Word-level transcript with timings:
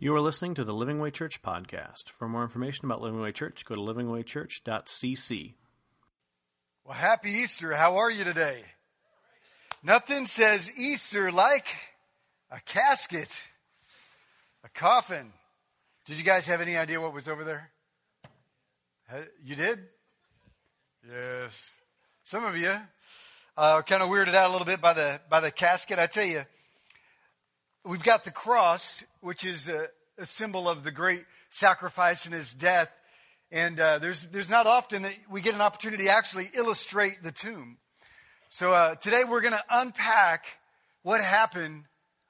You 0.00 0.14
are 0.14 0.20
listening 0.20 0.54
to 0.54 0.62
the 0.62 0.72
Living 0.72 1.00
Way 1.00 1.10
Church 1.10 1.42
podcast. 1.42 2.10
For 2.10 2.28
more 2.28 2.44
information 2.44 2.84
about 2.84 3.00
Living 3.00 3.20
Way 3.20 3.32
Church, 3.32 3.64
go 3.64 3.74
to 3.74 3.80
livingwaychurch.cc. 3.80 5.54
Well, 6.84 6.96
happy 6.96 7.32
Easter. 7.32 7.72
How 7.72 7.96
are 7.96 8.08
you 8.08 8.22
today? 8.22 8.60
Nothing 9.82 10.26
says 10.26 10.72
Easter 10.78 11.32
like 11.32 11.66
a 12.48 12.60
casket, 12.60 13.42
a 14.62 14.68
coffin. 14.68 15.32
Did 16.06 16.16
you 16.16 16.24
guys 16.24 16.46
have 16.46 16.60
any 16.60 16.76
idea 16.76 17.00
what 17.00 17.12
was 17.12 17.26
over 17.26 17.42
there? 17.42 17.72
You 19.42 19.56
did? 19.56 19.80
Yes. 21.10 21.68
Some 22.22 22.44
of 22.44 22.56
you 22.56 22.72
uh, 23.56 23.82
kind 23.82 24.04
of 24.04 24.10
weirded 24.10 24.36
out 24.36 24.48
a 24.48 24.52
little 24.52 24.64
bit 24.64 24.80
by 24.80 24.92
the 24.92 25.20
by 25.28 25.40
the 25.40 25.50
casket. 25.50 25.98
I 25.98 26.06
tell 26.06 26.24
you, 26.24 26.44
we've 27.88 28.02
got 28.02 28.24
the 28.24 28.30
cross, 28.30 29.02
which 29.22 29.44
is 29.44 29.66
a, 29.66 29.88
a 30.18 30.26
symbol 30.26 30.68
of 30.68 30.84
the 30.84 30.90
great 30.90 31.24
sacrifice 31.48 32.26
and 32.26 32.34
his 32.34 32.52
death. 32.52 32.92
And 33.50 33.80
uh, 33.80 33.98
there's, 33.98 34.26
there's 34.26 34.50
not 34.50 34.66
often 34.66 35.02
that 35.02 35.14
we 35.30 35.40
get 35.40 35.54
an 35.54 35.62
opportunity 35.62 36.04
to 36.04 36.10
actually 36.10 36.48
illustrate 36.54 37.22
the 37.22 37.32
tomb. 37.32 37.78
So 38.50 38.74
uh, 38.74 38.94
today 38.96 39.22
we're 39.28 39.40
going 39.40 39.54
to 39.54 39.64
unpack 39.70 40.44
what 41.02 41.22
happened 41.22 41.84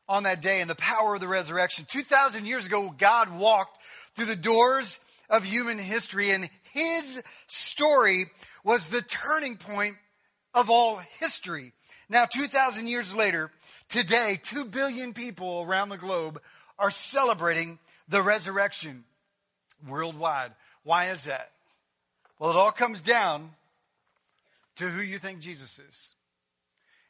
on 0.09 0.23
that 0.23 0.41
day 0.41 0.61
and 0.61 0.71
the 0.71 0.77
power 0.77 1.17
of 1.17 1.21
the 1.21 1.29
resurrection. 1.29 1.87
2,000 1.89 2.47
years 2.47 2.67
ago, 2.67 2.95
God 2.97 3.37
walked 3.37 3.79
through 4.15 4.27
the 4.27 4.37
doors 4.37 5.01
of 5.29 5.45
human 5.45 5.79
history, 5.79 6.31
and 6.31 6.49
his 6.73 7.21
story 7.49 8.27
was 8.65 8.89
the 8.89 9.03
turning 9.03 9.57
point 9.57 9.97
of 10.55 10.71
all 10.71 11.01
history. 11.19 11.73
Now, 12.09 12.27
2,000 12.27 12.87
years 12.87 13.15
later, 13.15 13.51
Today, 13.89 14.39
2 14.43 14.67
billion 14.67 15.15
people 15.15 15.65
around 15.67 15.89
the 15.89 15.97
globe 15.97 16.41
are 16.79 16.91
celebrating 16.91 17.79
the 18.09 18.23
resurrection 18.23 19.05
worldwide. 19.89 20.53
Why 20.83 21.11
is 21.11 21.25
that? 21.25 21.51
Well, 22.39 22.51
it 22.51 22.57
all 22.57 22.71
comes 22.71 23.01
down 23.01 23.51
to 24.77 24.89
who 24.89 25.01
you 25.01 25.19
think 25.19 25.41
Jesus 25.41 25.79
is. 25.79 26.09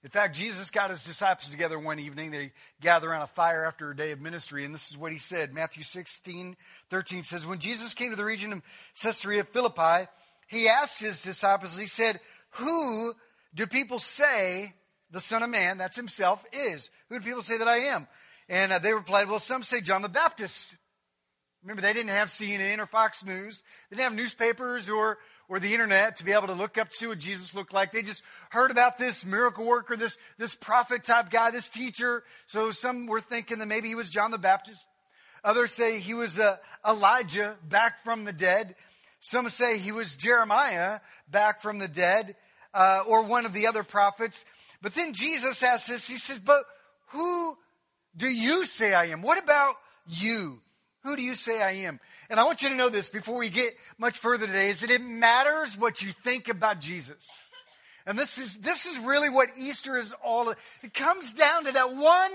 In 0.05 0.11
fact, 0.11 0.37
Jesus 0.37 0.71
got 0.71 0.91
his 0.91 1.03
disciples 1.03 1.51
together 1.51 1.79
one 1.79 1.99
evening. 1.99 2.31
They 2.31 2.53
gather 2.81 3.11
around 3.11 3.23
a 3.23 3.27
fire 3.27 3.65
after 3.65 3.91
a 3.91 3.97
day 3.97 4.13
of 4.13 4.21
ministry, 4.21 4.65
and 4.65 4.73
this 4.73 4.91
is 4.91 4.97
what 4.97 5.13
he 5.13 5.19
said. 5.19 5.53
Matthew 5.53 5.83
16, 5.83 6.57
13 6.91 7.25
says, 7.25 7.47
When 7.47 7.59
Jesus 7.59 7.95
came 7.95 8.11
to 8.11 8.17
the 8.17 8.25
region 8.25 8.53
of 8.53 8.63
Caesarea 9.03 9.43
Philippi, 9.43 10.09
he 10.47 10.69
asked 10.69 11.01
his 11.01 11.21
disciples, 11.21 11.77
he 11.77 11.87
said, 11.87 12.21
Who 12.53 13.13
do 13.55 13.67
people 13.67 13.99
say 13.99 14.73
the 15.11 15.21
Son 15.21 15.43
of 15.43 15.51
Man, 15.51 15.79
that's 15.79 15.97
himself, 15.97 16.45
is. 16.53 16.91
Who 17.09 17.19
do 17.19 17.25
people 17.25 17.43
say 17.43 17.59
that 17.59 17.69
I 17.69 17.79
am? 17.79 18.07
And 18.49 18.73
uh, 18.73 18.79
they 18.79 18.93
replied, 18.93 19.29
well, 19.29 19.41
some 19.41 19.63
say 19.63 19.81
John 19.81 20.03
the 20.03 20.09
Baptist. 20.09 20.75
Remember, 21.63 21.83
they 21.83 21.93
didn't 21.93 22.11
have 22.11 22.29
CNN 22.29 22.79
or 22.79 22.87
Fox 22.87 23.25
News. 23.25 23.63
They 23.91 23.97
didn't 23.97 24.11
have 24.11 24.17
newspapers 24.17 24.89
or, 24.89 25.19
or 25.49 25.59
the 25.59 25.73
internet 25.73 26.17
to 26.17 26.25
be 26.25 26.33
able 26.33 26.47
to 26.47 26.55
look 26.55 26.79
up 26.79 26.91
to 26.93 27.09
what 27.09 27.19
Jesus 27.19 27.55
looked 27.55 27.73
like. 27.73 27.93
They 27.93 28.03
just 28.03 28.23
heard 28.51 28.71
about 28.71 28.97
this 28.97 29.27
miracle 29.27 29.67
worker, 29.67 29.97
this, 29.97 30.17
this 30.39 30.55
prophet 30.55 31.05
type 31.05 31.31
guy, 31.31 31.51
this 31.51 31.69
teacher. 31.69 32.23
So 32.47 32.71
some 32.71 33.07
were 33.07 33.21
thinking 33.21 33.59
that 33.59 33.67
maybe 33.67 33.89
he 33.89 33.95
was 33.95 34.09
John 34.09 34.31
the 34.31 34.39
Baptist. 34.39 34.85
Others 35.43 35.73
say 35.73 35.99
he 35.99 36.15
was 36.15 36.39
uh, 36.39 36.57
Elijah 36.87 37.57
back 37.69 38.05
from 38.05 38.25
the 38.25 38.33
dead. 38.33 38.75
Some 39.21 39.49
say 39.51 39.79
he 39.79 39.93
was 39.93 40.15
Jeremiah 40.15 41.01
back 41.29 41.61
from 41.61 41.79
the 41.79 41.89
dead, 41.89 42.37
uh, 42.73 43.03
or 43.07 43.23
one 43.23 43.47
of 43.47 43.53
the 43.53 43.67
other 43.67 43.83
prophets. 43.83 44.45
But 44.81 44.95
then 44.95 45.13
Jesus 45.13 45.63
asks 45.63 45.89
this, 45.89 46.09
he 46.09 46.17
says, 46.17 46.39
But 46.39 46.63
who 47.09 47.57
do 48.17 48.29
you 48.29 48.65
say 48.65 48.95
I 48.95 49.07
am? 49.07 49.23
What 49.23 49.43
about 49.43 49.75
you? 50.07 50.61
Who 51.05 51.17
do 51.17 51.23
you 51.23 51.35
say 51.35 51.63
I 51.63 51.87
am? 51.87 52.01
And 52.29 52.39
I 52.39 52.45
want 52.45 52.63
you 52.63 52.69
to 52.69 52.75
know 52.75 52.89
this 52.89 53.09
before 53.09 53.39
we 53.39 53.49
get 53.49 53.73
much 53.99 54.19
further 54.19 54.47
today 54.47 54.71
is 54.71 54.81
that 54.81 54.91
it 54.91 55.03
matters 55.03 55.79
what 55.79 56.03
you 56.03 56.13
think 56.13 56.49
about 56.49 56.81
Jesus. 56.81 57.27
And 58.05 58.19
this 58.19 58.39
is 58.39 58.57
this 58.59 58.87
is 58.87 58.99
really 58.99 59.29
what 59.29 59.51
Easter 59.57 59.97
is 59.97 60.15
all 60.25 60.51
it 60.51 60.95
comes 60.95 61.33
down 61.33 61.65
to 61.65 61.73
that 61.73 61.95
one 61.95 62.31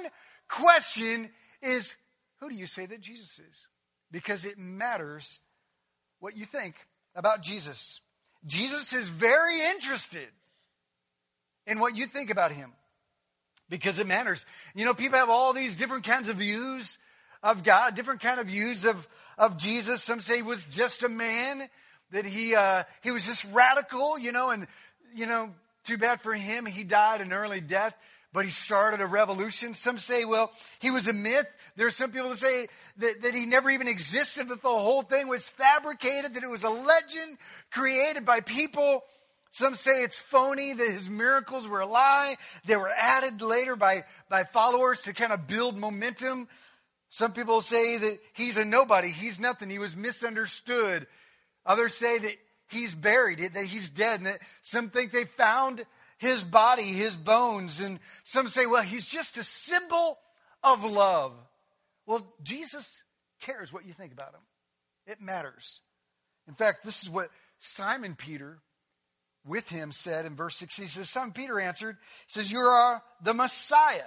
question 0.48 1.30
is 1.62 1.96
who 2.40 2.50
do 2.50 2.56
you 2.56 2.68
say 2.68 2.86
that 2.86 3.02
Jesus 3.02 3.40
is? 3.40 3.68
Because 4.12 4.46
it 4.46 4.58
matters 4.58 5.40
what 6.20 6.38
you 6.38 6.46
think 6.46 6.76
about 7.16 7.42
Jesus. 7.42 8.00
Jesus 8.46 8.94
is 8.94 9.10
very 9.10 9.62
interested 9.72 10.28
in 11.68 11.80
what 11.80 11.96
you 11.96 12.06
think 12.06 12.30
about 12.30 12.52
him 12.52 12.74
because 13.70 14.00
it 14.00 14.08
matters. 14.08 14.46
You 14.76 14.86
know, 14.86 14.94
people 14.94 15.18
have 15.18 15.30
all 15.30 15.54
these 15.54 15.76
different 15.76 16.04
kinds 16.04 16.30
of 16.30 16.38
views 16.38 16.98
of 17.42 17.64
God, 17.64 17.96
different 17.96 18.22
kind 18.22 18.40
of 18.40 18.48
views 18.48 18.86
of, 18.86 19.08
of 19.38 19.58
Jesus. 19.58 20.04
Some 20.04 20.22
say 20.22 20.38
he 20.38 20.42
was 20.42 20.66
just 20.66 21.04
a 21.04 21.10
man, 21.10 21.68
that 22.12 22.26
he, 22.26 22.56
uh, 22.56 22.84
he 23.02 23.12
was 23.12 23.26
just 23.26 23.46
radical, 23.52 24.18
you 24.20 24.32
know, 24.32 24.52
and, 24.52 24.68
you 25.14 25.26
know, 25.26 25.50
too 25.84 25.98
bad 25.98 26.22
for 26.22 26.34
him. 26.34 26.66
He 26.66 26.84
died 26.84 27.22
an 27.22 27.34
early 27.34 27.60
death, 27.60 27.94
but 28.32 28.46
he 28.46 28.52
started 28.52 29.02
a 29.02 29.08
revolution. 29.08 29.74
Some 29.74 29.98
say, 29.98 30.24
well, 30.24 30.52
he 30.80 30.92
was 30.92 31.08
a 31.08 31.14
myth. 31.14 31.48
There 31.76 31.88
are 31.88 31.92
some 31.92 32.12
people 32.12 32.30
that 32.30 32.38
say 32.38 32.68
that, 32.98 33.24
that 33.24 33.34
he 33.34 33.46
never 33.46 33.70
even 33.70 33.88
existed, 33.88 34.50
that 34.50 34.62
the 34.62 34.70
whole 34.70 35.02
thing 35.02 35.28
was 35.28 35.50
fabricated, 35.50 36.36
that 36.36 36.44
it 36.44 36.50
was 36.50 36.64
a 36.64 36.70
legend 36.70 37.38
created 37.72 38.26
by 38.26 38.42
people 38.42 39.04
some 39.54 39.76
say 39.76 40.02
it's 40.02 40.20
phony, 40.20 40.74
that 40.74 40.90
his 40.90 41.08
miracles 41.08 41.68
were 41.68 41.82
a 41.82 41.86
lie. 41.86 42.38
They 42.66 42.76
were 42.76 42.90
added 42.90 43.40
later 43.44 43.76
by, 43.76 44.04
by 44.28 44.46
followers 44.46 45.04
to 45.04 45.14
kind 45.14 45.32
of 45.32 45.46
build 45.46 45.78
momentum. 45.78 46.48
Some 47.10 47.34
people 47.34 47.62
say 47.62 48.00
that 48.00 48.18
he's 48.34 48.58
a 48.58 48.66
nobody, 48.66 49.10
he's 49.10 49.40
nothing, 49.40 49.70
he 49.70 49.78
was 49.78 49.96
misunderstood. 49.96 51.06
Others 51.68 51.94
say 51.94 52.18
that 52.18 52.36
he's 52.68 52.96
buried, 52.96 53.40
that 53.54 53.66
he's 53.66 53.90
dead, 53.90 54.22
and 54.22 54.26
that 54.26 54.40
some 54.64 54.90
think 54.90 55.12
they 55.12 55.26
found 55.26 55.86
his 56.18 56.42
body, 56.42 56.92
his 56.92 57.16
bones, 57.16 57.80
and 57.80 58.00
some 58.24 58.48
say, 58.48 58.66
well, 58.66 58.82
he's 58.82 59.06
just 59.06 59.38
a 59.38 59.44
symbol 59.44 60.18
of 60.64 60.84
love. 60.84 61.34
Well, 62.08 62.26
Jesus 62.42 62.92
cares 63.40 63.72
what 63.72 63.86
you 63.86 63.94
think 63.94 64.14
about 64.14 64.34
him. 64.34 64.42
It 65.06 65.22
matters. 65.22 65.82
In 66.48 66.56
fact, 66.56 66.84
this 66.84 67.04
is 67.04 67.10
what 67.10 67.30
Simon 67.60 68.16
Peter 68.16 68.58
with 69.46 69.70
him 69.70 69.92
said 69.92 70.26
in 70.26 70.36
verse 70.36 70.56
16, 70.58 70.86
he 70.86 70.90
says, 70.90 71.10
Son 71.10 71.32
Peter 71.32 71.60
answered, 71.60 71.98
says, 72.28 72.52
You 72.52 72.60
are 72.60 72.96
uh, 72.96 73.00
the 73.22 73.34
Messiah, 73.34 74.02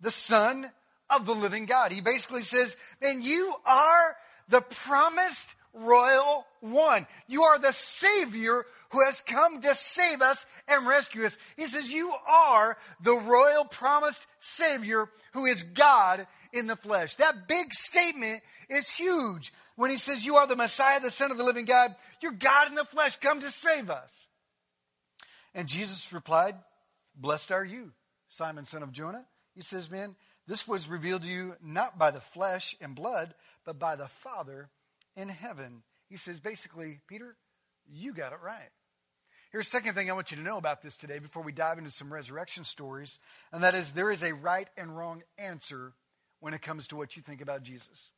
the 0.00 0.10
Son 0.10 0.70
of 1.10 1.26
the 1.26 1.34
living 1.34 1.66
God. 1.66 1.92
He 1.92 2.00
basically 2.00 2.42
says, 2.42 2.76
Man, 3.00 3.22
you 3.22 3.54
are 3.66 4.16
the 4.48 4.60
promised 4.60 5.54
royal 5.74 6.46
one. 6.60 7.06
You 7.26 7.42
are 7.42 7.58
the 7.58 7.72
Savior 7.72 8.64
who 8.90 9.04
has 9.04 9.22
come 9.22 9.60
to 9.60 9.74
save 9.74 10.20
us 10.20 10.46
and 10.68 10.86
rescue 10.86 11.24
us. 11.24 11.38
He 11.56 11.66
says, 11.66 11.92
You 11.92 12.12
are 12.28 12.76
the 13.02 13.16
royal 13.16 13.64
promised 13.64 14.26
Savior 14.38 15.08
who 15.32 15.46
is 15.46 15.62
God 15.62 16.26
in 16.52 16.66
the 16.66 16.76
flesh. 16.76 17.16
That 17.16 17.48
big 17.48 17.72
statement 17.72 18.42
is 18.68 18.90
huge. 18.90 19.52
When 19.76 19.90
he 19.90 19.96
says, 19.96 20.24
You 20.24 20.36
are 20.36 20.46
the 20.46 20.56
Messiah, 20.56 21.00
the 21.00 21.10
Son 21.10 21.30
of 21.30 21.38
the 21.38 21.44
living 21.44 21.64
God, 21.64 21.94
you're 22.20 22.32
God 22.32 22.68
in 22.68 22.74
the 22.74 22.84
flesh, 22.84 23.16
come 23.16 23.40
to 23.40 23.50
save 23.50 23.90
us. 23.90 24.28
And 25.54 25.68
Jesus 25.68 26.12
replied, 26.12 26.54
Blessed 27.14 27.52
are 27.52 27.64
you, 27.64 27.92
Simon, 28.28 28.64
son 28.64 28.82
of 28.82 28.92
Jonah. 28.92 29.26
He 29.54 29.62
says, 29.62 29.90
Man, 29.90 30.16
this 30.46 30.66
was 30.66 30.88
revealed 30.88 31.22
to 31.22 31.28
you 31.28 31.56
not 31.62 31.98
by 31.98 32.10
the 32.10 32.20
flesh 32.20 32.74
and 32.80 32.94
blood, 32.94 33.34
but 33.64 33.78
by 33.78 33.96
the 33.96 34.08
Father 34.08 34.70
in 35.16 35.28
heaven. 35.28 35.82
He 36.08 36.16
says, 36.16 36.40
basically, 36.40 37.00
Peter, 37.06 37.36
you 37.90 38.12
got 38.12 38.32
it 38.32 38.38
right. 38.42 38.70
Here's 39.50 39.66
the 39.66 39.76
second 39.76 39.94
thing 39.94 40.10
I 40.10 40.14
want 40.14 40.30
you 40.30 40.38
to 40.38 40.42
know 40.42 40.56
about 40.56 40.82
this 40.82 40.96
today 40.96 41.18
before 41.18 41.42
we 41.42 41.52
dive 41.52 41.78
into 41.78 41.90
some 41.90 42.12
resurrection 42.12 42.64
stories, 42.64 43.18
and 43.52 43.62
that 43.62 43.74
is 43.74 43.92
there 43.92 44.10
is 44.10 44.22
a 44.22 44.34
right 44.34 44.68
and 44.76 44.96
wrong 44.96 45.22
answer 45.38 45.92
when 46.40 46.54
it 46.54 46.62
comes 46.62 46.88
to 46.88 46.96
what 46.96 47.16
you 47.16 47.22
think 47.22 47.42
about 47.42 47.62
Jesus. 47.62 48.10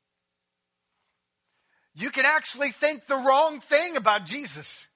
You 1.95 2.11
can 2.11 2.25
actually 2.25 2.71
think 2.71 3.07
the 3.07 3.17
wrong 3.17 3.61
thing 3.61 3.97
about 3.97 4.27
Jesus. 4.27 4.87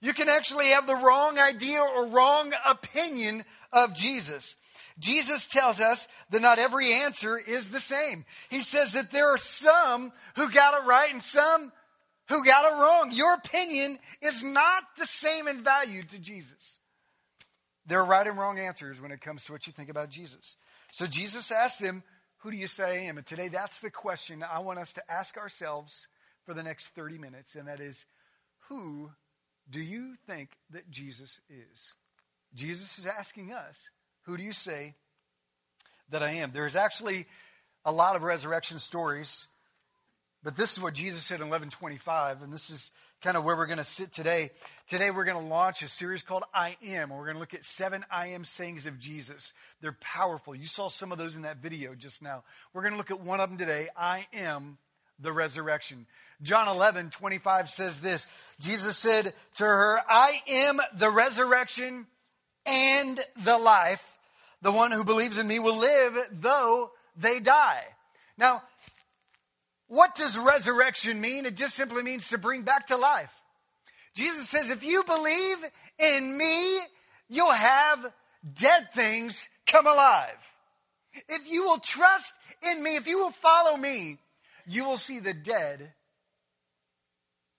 You 0.00 0.14
can 0.14 0.28
actually 0.28 0.68
have 0.68 0.86
the 0.86 0.96
wrong 0.96 1.38
idea 1.38 1.80
or 1.80 2.06
wrong 2.06 2.52
opinion 2.66 3.44
of 3.72 3.94
Jesus. 3.94 4.56
Jesus 4.98 5.46
tells 5.46 5.80
us 5.80 6.08
that 6.30 6.42
not 6.42 6.58
every 6.58 6.92
answer 6.92 7.38
is 7.38 7.68
the 7.68 7.80
same. 7.80 8.24
He 8.50 8.60
says 8.60 8.92
that 8.94 9.12
there 9.12 9.30
are 9.30 9.38
some 9.38 10.12
who 10.36 10.50
got 10.50 10.74
it 10.74 10.86
right 10.86 11.12
and 11.12 11.22
some 11.22 11.72
who 12.28 12.44
got 12.44 12.70
it 12.70 12.80
wrong. 12.80 13.10
Your 13.12 13.34
opinion 13.34 13.98
is 14.22 14.44
not 14.44 14.84
the 14.98 15.06
same 15.06 15.48
in 15.48 15.62
value 15.62 16.02
to 16.02 16.18
Jesus. 16.18 16.78
There 17.86 18.00
are 18.00 18.06
right 18.06 18.26
and 18.26 18.38
wrong 18.38 18.58
answers 18.58 19.00
when 19.00 19.10
it 19.10 19.20
comes 19.20 19.44
to 19.44 19.52
what 19.52 19.66
you 19.66 19.72
think 19.72 19.88
about 19.88 20.10
Jesus. 20.10 20.56
So 20.92 21.06
Jesus 21.06 21.50
asked 21.50 21.80
them, 21.80 22.02
Who 22.38 22.50
do 22.50 22.56
you 22.56 22.66
say 22.66 22.84
I 22.84 23.04
am? 23.06 23.16
And 23.16 23.26
today 23.26 23.48
that's 23.48 23.80
the 23.80 23.90
question 23.90 24.44
I 24.44 24.60
want 24.60 24.78
us 24.78 24.92
to 24.92 25.10
ask 25.10 25.36
ourselves 25.36 26.06
for 26.44 26.54
the 26.54 26.62
next 26.62 26.88
30 26.88 27.18
minutes, 27.18 27.54
and 27.54 27.68
that 27.68 27.80
is, 27.80 28.06
Who 28.68 29.10
do 29.70 29.80
you 29.80 30.14
think 30.26 30.50
that 30.70 30.90
Jesus 30.90 31.40
is? 31.48 31.92
Jesus 32.54 32.98
is 32.98 33.06
asking 33.06 33.52
us, 33.52 33.90
Who 34.22 34.36
do 34.36 34.42
you 34.42 34.52
say 34.52 34.94
that 36.10 36.22
I 36.22 36.30
am? 36.30 36.50
There's 36.52 36.76
actually 36.76 37.26
a 37.84 37.92
lot 37.92 38.16
of 38.16 38.22
resurrection 38.22 38.78
stories, 38.78 39.46
but 40.42 40.56
this 40.56 40.72
is 40.72 40.82
what 40.82 40.94
Jesus 40.94 41.22
said 41.22 41.36
in 41.36 41.48
1125, 41.48 42.42
and 42.42 42.52
this 42.52 42.70
is 42.70 42.90
kind 43.22 43.36
of 43.36 43.44
where 43.44 43.54
we're 43.54 43.66
going 43.66 43.78
to 43.78 43.84
sit 43.84 44.12
today. 44.12 44.50
Today 44.88 45.10
we're 45.10 45.24
going 45.24 45.40
to 45.40 45.46
launch 45.46 45.82
a 45.82 45.88
series 45.88 46.22
called 46.22 46.44
I 46.54 46.76
Am, 46.82 47.10
and 47.10 47.18
we're 47.18 47.26
going 47.26 47.36
to 47.36 47.40
look 47.40 47.54
at 47.54 47.64
seven 47.64 48.04
I 48.10 48.28
Am 48.28 48.44
sayings 48.44 48.86
of 48.86 48.98
Jesus. 48.98 49.52
They're 49.80 49.96
powerful. 50.00 50.54
You 50.54 50.66
saw 50.66 50.88
some 50.88 51.12
of 51.12 51.18
those 51.18 51.36
in 51.36 51.42
that 51.42 51.58
video 51.58 51.94
just 51.94 52.22
now. 52.22 52.42
We're 52.72 52.82
going 52.82 52.94
to 52.94 52.98
look 52.98 53.10
at 53.10 53.20
one 53.20 53.40
of 53.40 53.50
them 53.50 53.58
today. 53.58 53.88
I 53.96 54.26
am 54.32 54.78
the 55.18 55.32
resurrection. 55.32 56.06
John 56.42 56.68
11, 56.68 57.10
25 57.10 57.68
says 57.68 58.00
this. 58.00 58.26
Jesus 58.58 58.96
said 58.96 59.32
to 59.56 59.64
her, 59.64 60.00
I 60.08 60.40
am 60.48 60.80
the 60.96 61.10
resurrection 61.10 62.06
and 62.66 63.20
the 63.44 63.58
life. 63.58 64.04
The 64.62 64.72
one 64.72 64.90
who 64.92 65.04
believes 65.04 65.38
in 65.38 65.46
me 65.46 65.58
will 65.58 65.78
live 65.78 66.16
though 66.32 66.90
they 67.16 67.40
die. 67.40 67.84
Now, 68.38 68.62
what 69.88 70.14
does 70.14 70.38
resurrection 70.38 71.20
mean? 71.20 71.46
It 71.46 71.56
just 71.56 71.74
simply 71.74 72.02
means 72.02 72.28
to 72.28 72.38
bring 72.38 72.62
back 72.62 72.86
to 72.88 72.96
life. 72.96 73.32
Jesus 74.14 74.48
says, 74.48 74.70
if 74.70 74.84
you 74.84 75.02
believe 75.04 75.58
in 75.98 76.36
me, 76.36 76.78
you'll 77.28 77.50
have 77.50 78.12
dead 78.58 78.88
things 78.94 79.48
come 79.66 79.86
alive. 79.86 80.36
If 81.28 81.50
you 81.50 81.64
will 81.64 81.78
trust 81.78 82.32
in 82.62 82.82
me, 82.82 82.96
if 82.96 83.06
you 83.06 83.18
will 83.18 83.30
follow 83.30 83.76
me, 83.76 84.18
you 84.66 84.84
will 84.84 84.96
see 84.96 85.18
the 85.18 85.34
dead 85.34 85.92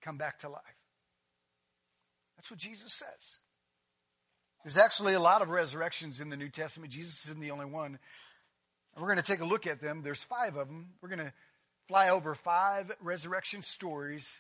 come 0.02 0.18
back 0.18 0.40
to 0.40 0.50
life. 0.50 0.62
That's 2.38 2.50
what 2.50 2.60
Jesus 2.60 2.94
says. 2.94 3.40
There's 4.64 4.78
actually 4.78 5.14
a 5.14 5.20
lot 5.20 5.42
of 5.42 5.50
resurrections 5.50 6.22
in 6.22 6.30
the 6.30 6.38
New 6.38 6.50
Testament. 6.50 6.92
Jesus 6.92 7.26
isn't 7.26 7.40
the 7.40 7.52
only 7.52 7.66
one. 7.66 8.00
We're 8.96 9.08
going 9.08 9.18
to 9.18 9.24
take 9.24 9.42
a 9.42 9.46
look 9.46 9.66
at 9.66 9.82
them. 9.82 10.02
There's 10.04 10.24
five 10.24 10.56
of 10.56 10.68
them. 10.68 10.90
We're 11.02 11.10
going 11.10 11.20
to 11.20 11.34
fly 11.88 12.10
over 12.10 12.36
five 12.36 12.92
resurrection 13.02 13.64
stories, 13.64 14.32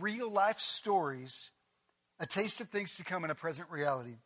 real 0.00 0.30
life 0.30 0.58
stories, 0.60 1.50
a 2.20 2.26
taste 2.26 2.60
of 2.60 2.68
things 2.68 2.96
to 2.96 3.04
come 3.04 3.24
in 3.24 3.30
a 3.30 3.34
present 3.34 3.70
reality. 3.70 4.16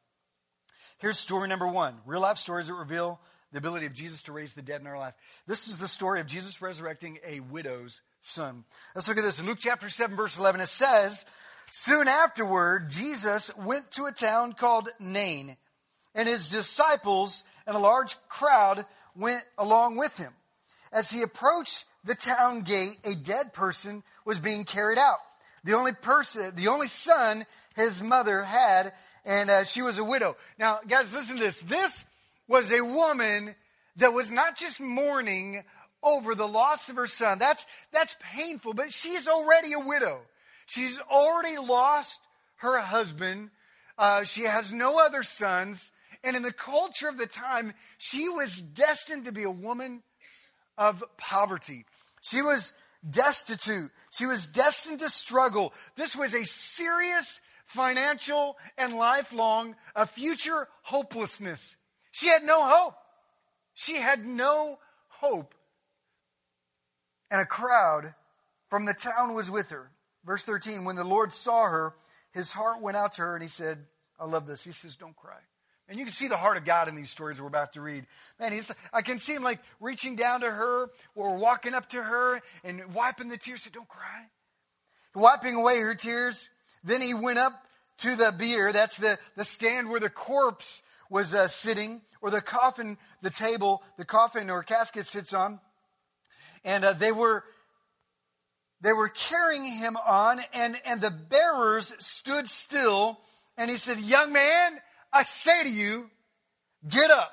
Here's 0.99 1.19
story 1.19 1.49
number 1.49 1.67
one 1.67 1.99
real 2.07 2.21
life 2.21 2.39
stories 2.39 2.67
that 2.67 2.75
reveal 2.75 3.21
the 3.53 3.59
ability 3.59 3.87
of 3.87 3.95
Jesus 3.95 4.23
to 4.23 4.33
raise 4.33 4.53
the 4.53 4.63
dead 4.63 4.81
in 4.81 4.87
our 4.87 4.99
life. 4.99 5.15
This 5.47 5.69
is 5.69 5.79
the 5.79 5.89
story 5.89 6.21
of 6.21 6.27
Jesus 6.27 6.61
resurrecting 6.61 7.19
a 7.27 7.41
widow's 7.41 8.03
son. 8.21 8.65
Let's 8.95 9.09
look 9.09 9.19
at 9.19 9.25
this. 9.25 9.39
In 9.39 9.47
Luke 9.47 9.59
chapter 9.61 9.89
7, 9.89 10.17
verse 10.17 10.39
11, 10.39 10.61
it 10.61 10.67
says, 10.67 11.25
Soon 11.71 12.09
afterward, 12.09 12.91
Jesus 12.91 13.51
went 13.57 13.91
to 13.93 14.05
a 14.05 14.13
town 14.13 14.55
called 14.55 14.89
Nain, 14.99 15.57
and 16.15 16.29
his 16.29 16.49
disciples 16.49 17.45
and 17.67 17.77
a 17.77 17.81
large 17.81 18.17
crowd 18.29 18.85
went 19.15 19.43
along 19.59 19.97
with 19.97 20.17
him. 20.17 20.33
As 20.93 21.11
he 21.11 21.23
approached 21.23 21.85
the 22.05 22.15
town 22.15 22.63
gate, 22.63 22.99
a 23.05 23.15
dead 23.15 23.53
person 23.53 24.03
was 24.25 24.39
being 24.39 24.65
carried 24.65 24.99
out. 24.99 25.19
The 25.65 25.75
only 25.75 25.93
person, 25.93 26.55
the 26.55 26.69
only 26.69 26.87
son 26.87 27.45
his 27.77 28.01
mother 28.01 28.43
had, 28.43 28.93
and 29.25 29.51
uh, 29.51 29.65
she 29.65 29.83
was 29.83 29.99
a 29.99 30.05
widow. 30.05 30.37
Now, 30.59 30.79
guys, 30.87 31.13
listen 31.13 31.37
to 31.37 31.43
this. 31.43 31.61
This 31.61 32.07
was 32.47 32.73
a 32.73 32.81
woman 32.81 33.55
that 33.97 34.13
was 34.13 34.31
not 34.31 34.57
just 34.57 34.81
mourning 34.81 35.63
over 36.03 36.35
the 36.35 36.49
loss 36.49 36.89
of 36.89 36.97
her 36.97 37.07
son. 37.07 37.39
That's, 37.39 37.67
that's 37.93 38.17
painful, 38.35 38.75
but 38.75 38.93
she's 38.93 39.29
already 39.29 39.73
a 39.73 39.81
widow. 39.81 40.21
She's 40.67 40.99
already 41.11 41.59
lost 41.59 42.19
her 42.57 42.79
husband. 42.79 43.51
Uh, 43.97 44.25
she 44.25 44.43
has 44.43 44.73
no 44.73 44.99
other 45.05 45.23
sons. 45.23 45.93
And 46.25 46.37
in 46.37 46.43
the 46.43 46.53
culture 46.53 47.09
of 47.09 47.19
the 47.19 47.27
time, 47.27 47.75
she 47.97 48.29
was 48.29 48.61
destined 48.61 49.25
to 49.25 49.33
be 49.33 49.45
a 49.45 49.51
woman 49.51 50.03
of 50.77 51.03
poverty. 51.17 51.85
She 52.21 52.43
was 52.43 52.73
destitute. 53.09 53.91
She 54.11 54.27
was 54.27 54.47
destined 54.47 55.01
to 55.01 55.09
struggle. 55.09 55.73
This 55.97 56.17
was 56.17 56.35
a 56.35 56.45
serious 56.45 57.41
financial 57.67 58.57
and 58.77 58.95
lifelong, 58.95 59.77
a 59.95 60.07
future 60.07 60.69
hopelessness. 60.83 61.77
She 62.13 62.29
had 62.29 62.43
no 62.43 62.63
hope. 62.63 62.95
She 63.75 63.97
had 63.97 64.27
no 64.27 64.79
hope. 65.09 65.55
And 67.31 67.41
a 67.41 67.47
crowd 67.47 68.15
from 68.71 68.85
the 68.85 68.95
town 68.95 69.35
was 69.35 69.51
with 69.51 69.71
her. 69.71 69.91
Verse 70.25 70.43
13, 70.43 70.85
when 70.85 70.97
the 70.97 71.05
Lord 71.05 71.33
saw 71.33 71.65
her, 71.65 71.95
his 72.33 72.53
heart 72.53 72.83
went 72.83 72.97
out 72.97 73.15
to 73.15 73.23
her 73.23 73.35
and 73.35 73.43
he 73.43 73.49
said, 73.49 73.79
I 74.19 74.27
love 74.27 74.47
this. 74.47 74.65
He 74.65 74.73
says, 74.73 74.97
Don't 74.97 75.17
cry. 75.17 75.39
And 75.89 75.99
you 75.99 76.05
can 76.05 76.13
see 76.13 76.29
the 76.29 76.37
heart 76.37 76.59
of 76.59 76.67
God 76.67 76.89
in 76.89 76.97
these 76.97 77.11
stories 77.11 77.41
we're 77.41 77.47
about 77.47 77.73
to 77.73 77.81
read. 77.81 78.07
Man, 78.39 78.53
he's, 78.53 78.71
I 78.93 79.01
can 79.01 79.19
see 79.19 79.33
him 79.33 79.43
like 79.43 79.59
reaching 79.81 80.17
down 80.17 80.43
to 80.43 80.51
her 80.51 80.91
or 81.15 81.37
walking 81.37 81.73
up 81.73 81.89
to 81.91 82.03
her 82.03 82.41
and 82.63 82.93
wiping 82.93 83.29
the 83.29 83.39
tears. 83.39 83.61
He 83.61 83.65
Said, 83.65 83.73
Don't 83.73 83.89
cry. 83.89 84.27
Wiping 85.15 85.55
away 85.55 85.79
her 85.79 85.95
tears. 85.95 86.51
Then 86.85 87.01
he 87.01 87.15
went 87.15 87.39
up 87.39 87.53
to 87.99 88.17
the 88.17 88.33
bier. 88.33 88.73
That's 88.73 88.99
the, 88.99 89.19
the 89.37 89.45
stand 89.45 89.89
where 89.89 90.01
the 90.01 90.11
corpse 90.11 90.83
was 91.11 91.33
uh, 91.33 91.49
sitting, 91.49 92.03
or 92.21 92.31
the 92.31 92.43
coffin, 92.43 92.99
the 93.23 93.31
table, 93.31 93.83
the 93.97 94.05
coffin 94.05 94.51
or 94.51 94.63
casket 94.63 95.07
sits 95.07 95.33
on. 95.33 95.59
And 96.69 96.85
uh, 96.85 96.93
they 96.93 97.13
were 97.13 97.45
they 98.83 98.93
were 98.93 99.09
carrying 99.09 99.65
him 99.65 99.97
on, 99.97 100.39
and, 100.53 100.79
and 100.85 101.01
the 101.01 101.11
bearers 101.11 101.95
stood 101.99 102.49
still. 102.49 103.19
And 103.57 103.71
he 103.71 103.77
said, 103.77 103.99
Young 103.99 104.33
man, 104.33 104.79
I 105.11 105.25
say 105.25 105.65
to 105.65 105.71
you, 105.71 106.11
get 106.87 107.11
up. 107.11 107.33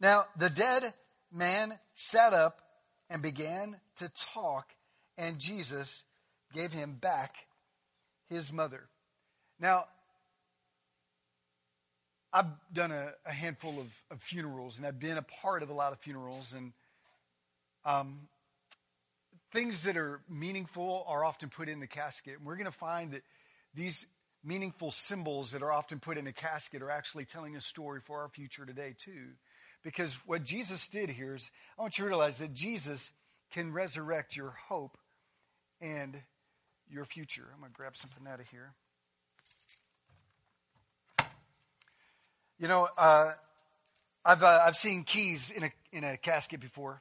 Now, 0.00 0.24
the 0.36 0.50
dead 0.50 0.82
man 1.30 1.78
sat 1.94 2.32
up 2.32 2.58
and 3.10 3.22
began 3.22 3.76
to 3.98 4.10
talk, 4.34 4.70
and 5.18 5.38
Jesus 5.38 6.04
gave 6.54 6.72
him 6.72 6.94
back 7.00 7.36
his 8.30 8.50
mother. 8.50 8.88
Now, 9.60 9.84
I've 12.32 12.46
done 12.72 12.92
a, 12.92 13.12
a 13.26 13.32
handful 13.32 13.78
of, 13.78 13.86
of, 14.10 14.22
funerals, 14.22 14.78
and 14.78 14.86
I've 14.86 14.98
been 14.98 15.18
a 15.18 15.22
part 15.22 15.62
of 15.62 15.70
a 15.70 15.74
lot 15.74 15.92
of 15.92 16.00
funerals, 16.00 16.54
and 16.54 16.72
um, 17.86 18.28
things 19.52 19.82
that 19.82 19.96
are 19.96 20.20
meaningful 20.28 21.04
are 21.08 21.24
often 21.24 21.48
put 21.48 21.68
in 21.68 21.80
the 21.80 21.86
casket. 21.86 22.34
And 22.38 22.46
we're 22.46 22.56
going 22.56 22.66
to 22.66 22.70
find 22.72 23.12
that 23.12 23.22
these 23.74 24.04
meaningful 24.44 24.90
symbols 24.90 25.52
that 25.52 25.62
are 25.62 25.72
often 25.72 26.00
put 26.00 26.18
in 26.18 26.26
a 26.26 26.32
casket 26.32 26.82
are 26.82 26.90
actually 26.90 27.24
telling 27.24 27.56
a 27.56 27.60
story 27.60 28.00
for 28.04 28.20
our 28.20 28.28
future 28.28 28.66
today, 28.66 28.94
too. 28.98 29.28
Because 29.82 30.14
what 30.26 30.44
Jesus 30.44 30.88
did 30.88 31.10
here 31.10 31.36
is, 31.36 31.50
I 31.78 31.82
want 31.82 31.96
you 31.96 32.04
to 32.04 32.08
realize 32.08 32.38
that 32.38 32.52
Jesus 32.52 33.12
can 33.52 33.72
resurrect 33.72 34.36
your 34.36 34.54
hope 34.68 34.98
and 35.80 36.16
your 36.90 37.04
future. 37.04 37.44
I'm 37.54 37.60
going 37.60 37.70
to 37.70 37.76
grab 37.76 37.96
something 37.96 38.26
out 38.26 38.40
of 38.40 38.48
here. 38.48 38.72
You 42.58 42.66
know, 42.66 42.88
uh, 42.98 43.32
I've, 44.24 44.42
uh, 44.42 44.60
I've 44.66 44.76
seen 44.76 45.04
keys 45.04 45.50
in 45.50 45.64
a, 45.64 45.70
in 45.92 46.02
a 46.02 46.16
casket 46.16 46.60
before. 46.60 47.00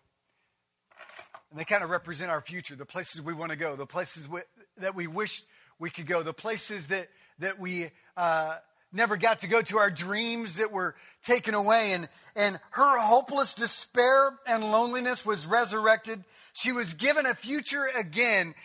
And 1.52 1.60
they 1.60 1.66
kind 1.66 1.84
of 1.84 1.90
represent 1.90 2.32
our 2.32 2.42
future, 2.42 2.76
the 2.76 2.86
places 2.86 3.22
we 3.22 3.34
want 3.34 3.52
to 3.52 3.56
go, 3.56 3.76
the 3.76 3.86
places 3.86 4.28
we, 4.28 4.42
that 4.78 4.96
we 4.96 5.08
wish 5.08 5.44
we 5.80 5.90
could 5.90 6.08
go, 6.08 6.24
the 6.24 6.34
places 6.34 6.88
that 6.88 7.08
that 7.40 7.60
we 7.60 7.92
uh, 8.16 8.56
never 8.92 9.18
got 9.18 9.42
to 9.42 9.48
go 9.48 9.62
to, 9.62 9.78
our 9.78 9.92
dreams 9.92 10.56
that 10.56 10.72
were 10.72 10.96
taken 11.24 11.54
away. 11.54 11.92
And, 11.94 12.10
and 12.36 12.60
her 12.72 13.00
hopeless 13.00 13.54
despair 13.54 14.38
and 14.48 14.64
loneliness 14.64 15.26
was 15.26 15.46
resurrected. 15.46 16.24
She 16.54 16.72
was 16.72 16.94
given 16.94 17.26
a 17.26 17.36
future 17.36 17.86
again. 17.86 18.56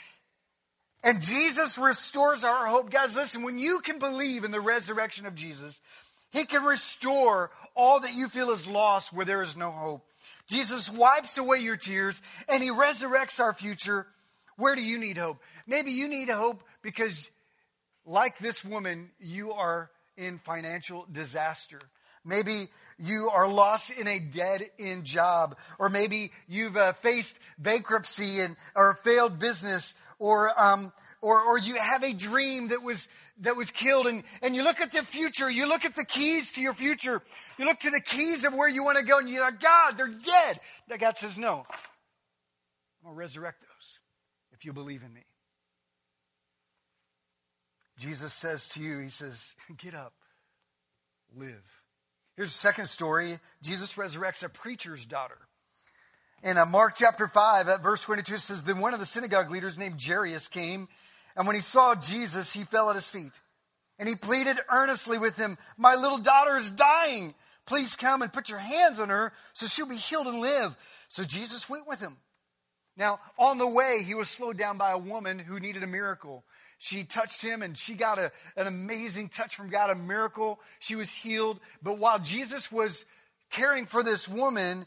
And 1.02 1.22
Jesus 1.22 1.78
restores 1.78 2.44
our 2.44 2.66
hope. 2.66 2.90
Guys, 2.90 3.16
listen, 3.16 3.42
when 3.42 3.58
you 3.58 3.80
can 3.80 3.98
believe 3.98 4.44
in 4.44 4.50
the 4.50 4.60
resurrection 4.60 5.26
of 5.26 5.34
Jesus, 5.34 5.80
He 6.30 6.44
can 6.44 6.62
restore 6.62 7.50
all 7.74 8.00
that 8.00 8.14
you 8.14 8.28
feel 8.28 8.50
is 8.50 8.68
lost 8.68 9.12
where 9.12 9.26
there 9.26 9.42
is 9.42 9.56
no 9.56 9.70
hope. 9.70 10.06
Jesus 10.50 10.90
wipes 10.90 11.38
away 11.38 11.58
your 11.58 11.76
tears 11.76 12.20
and 12.48 12.62
He 12.62 12.70
resurrects 12.70 13.38
our 13.38 13.54
future. 13.54 14.06
Where 14.56 14.74
do 14.74 14.82
you 14.82 14.98
need 14.98 15.16
hope? 15.16 15.40
Maybe 15.66 15.92
you 15.92 16.08
need 16.08 16.28
hope 16.28 16.64
because 16.82 17.30
like 18.04 18.38
this 18.38 18.64
woman, 18.64 19.10
you 19.20 19.52
are 19.52 19.90
in 20.16 20.38
financial 20.38 21.06
disaster. 21.10 21.80
Maybe 22.24 22.68
you 22.98 23.30
are 23.32 23.48
lost 23.48 23.90
in 23.90 24.06
a 24.06 24.18
dead 24.18 24.68
end 24.78 25.04
job, 25.04 25.56
or 25.78 25.88
maybe 25.88 26.32
you've 26.48 26.76
uh, 26.76 26.92
faced 26.94 27.38
bankruptcy 27.58 28.40
and 28.40 28.56
or 28.74 28.98
failed 29.04 29.38
business, 29.38 29.94
or 30.18 30.52
um, 30.60 30.92
or 31.22 31.40
or 31.40 31.58
you 31.58 31.74
have 31.76 32.02
a 32.02 32.12
dream 32.12 32.68
that 32.68 32.82
was 32.82 33.06
that 33.40 33.56
was 33.56 33.70
killed, 33.70 34.06
and 34.06 34.22
and 34.42 34.54
you 34.54 34.62
look 34.62 34.80
at 34.80 34.92
the 34.92 35.02
future, 35.02 35.50
you 35.50 35.68
look 35.68 35.84
at 35.84 35.96
the 35.96 36.04
keys 36.04 36.52
to 36.52 36.60
your 36.60 36.74
future, 36.74 37.22
you 37.58 37.64
look 37.64 37.80
to 37.80 37.90
the 37.90 38.00
keys 38.00 38.44
of 38.44 38.54
where 38.54 38.68
you 38.68 38.84
want 38.84 38.98
to 38.98 39.04
go, 39.04 39.18
and 39.18 39.28
you're 39.28 39.40
like, 39.40 39.60
God, 39.60 39.96
they're 39.96 40.08
dead. 40.08 40.60
That 40.88 41.00
God 41.00 41.16
says, 41.18 41.36
No, 41.36 41.64
I'm 41.68 43.04
gonna 43.04 43.14
resurrect 43.16 43.60
those 43.60 43.98
if 44.52 44.64
you 44.64 44.72
believe 44.72 45.02
in 45.02 45.12
me. 45.12 45.22
Jesus 47.98 48.32
says 48.32 48.66
to 48.68 48.80
you, 48.80 48.98
He 48.98 49.08
says, 49.10 49.54
Get 49.78 49.94
up, 49.94 50.14
live. 51.36 51.80
Here's 52.36 52.52
the 52.52 52.58
second 52.58 52.86
story 52.86 53.38
Jesus 53.62 53.94
resurrects 53.94 54.42
a 54.42 54.48
preacher's 54.48 55.04
daughter. 55.04 55.36
in 56.42 56.56
uh, 56.56 56.64
Mark 56.64 56.94
chapter 56.96 57.28
5, 57.28 57.68
at 57.68 57.82
verse 57.82 58.00
22, 58.00 58.34
it 58.36 58.40
says, 58.40 58.62
Then 58.62 58.78
one 58.78 58.94
of 58.94 59.00
the 59.00 59.06
synagogue 59.06 59.50
leaders 59.50 59.76
named 59.76 60.02
Jairus 60.02 60.48
came, 60.48 60.88
and 61.36 61.46
when 61.46 61.56
he 61.56 61.62
saw 61.62 61.94
Jesus, 61.94 62.52
he 62.52 62.64
fell 62.64 62.90
at 62.90 62.96
his 62.96 63.08
feet. 63.08 63.32
And 63.98 64.08
he 64.08 64.14
pleaded 64.14 64.58
earnestly 64.70 65.18
with 65.18 65.36
him, 65.36 65.58
My 65.76 65.94
little 65.94 66.18
daughter 66.18 66.56
is 66.56 66.70
dying. 66.70 67.34
Please 67.66 67.94
come 67.94 68.22
and 68.22 68.32
put 68.32 68.48
your 68.48 68.58
hands 68.58 68.98
on 68.98 69.10
her 69.10 69.32
so 69.52 69.66
she'll 69.66 69.86
be 69.86 69.96
healed 69.96 70.26
and 70.26 70.40
live. 70.40 70.74
So 71.08 71.24
Jesus 71.24 71.68
went 71.68 71.86
with 71.86 72.00
him. 72.00 72.16
Now, 72.96 73.20
on 73.38 73.58
the 73.58 73.66
way, 73.66 74.02
he 74.04 74.14
was 74.14 74.28
slowed 74.28 74.56
down 74.56 74.76
by 74.76 74.90
a 74.90 74.98
woman 74.98 75.38
who 75.38 75.60
needed 75.60 75.82
a 75.82 75.86
miracle. 75.86 76.44
She 76.78 77.04
touched 77.04 77.42
him 77.42 77.62
and 77.62 77.76
she 77.76 77.94
got 77.94 78.18
a, 78.18 78.32
an 78.56 78.66
amazing 78.66 79.28
touch 79.28 79.54
from 79.54 79.68
God, 79.68 79.90
a 79.90 79.94
miracle. 79.94 80.60
She 80.80 80.96
was 80.96 81.10
healed. 81.10 81.60
But 81.82 81.98
while 81.98 82.18
Jesus 82.18 82.72
was 82.72 83.04
caring 83.50 83.86
for 83.86 84.02
this 84.02 84.26
woman, 84.26 84.86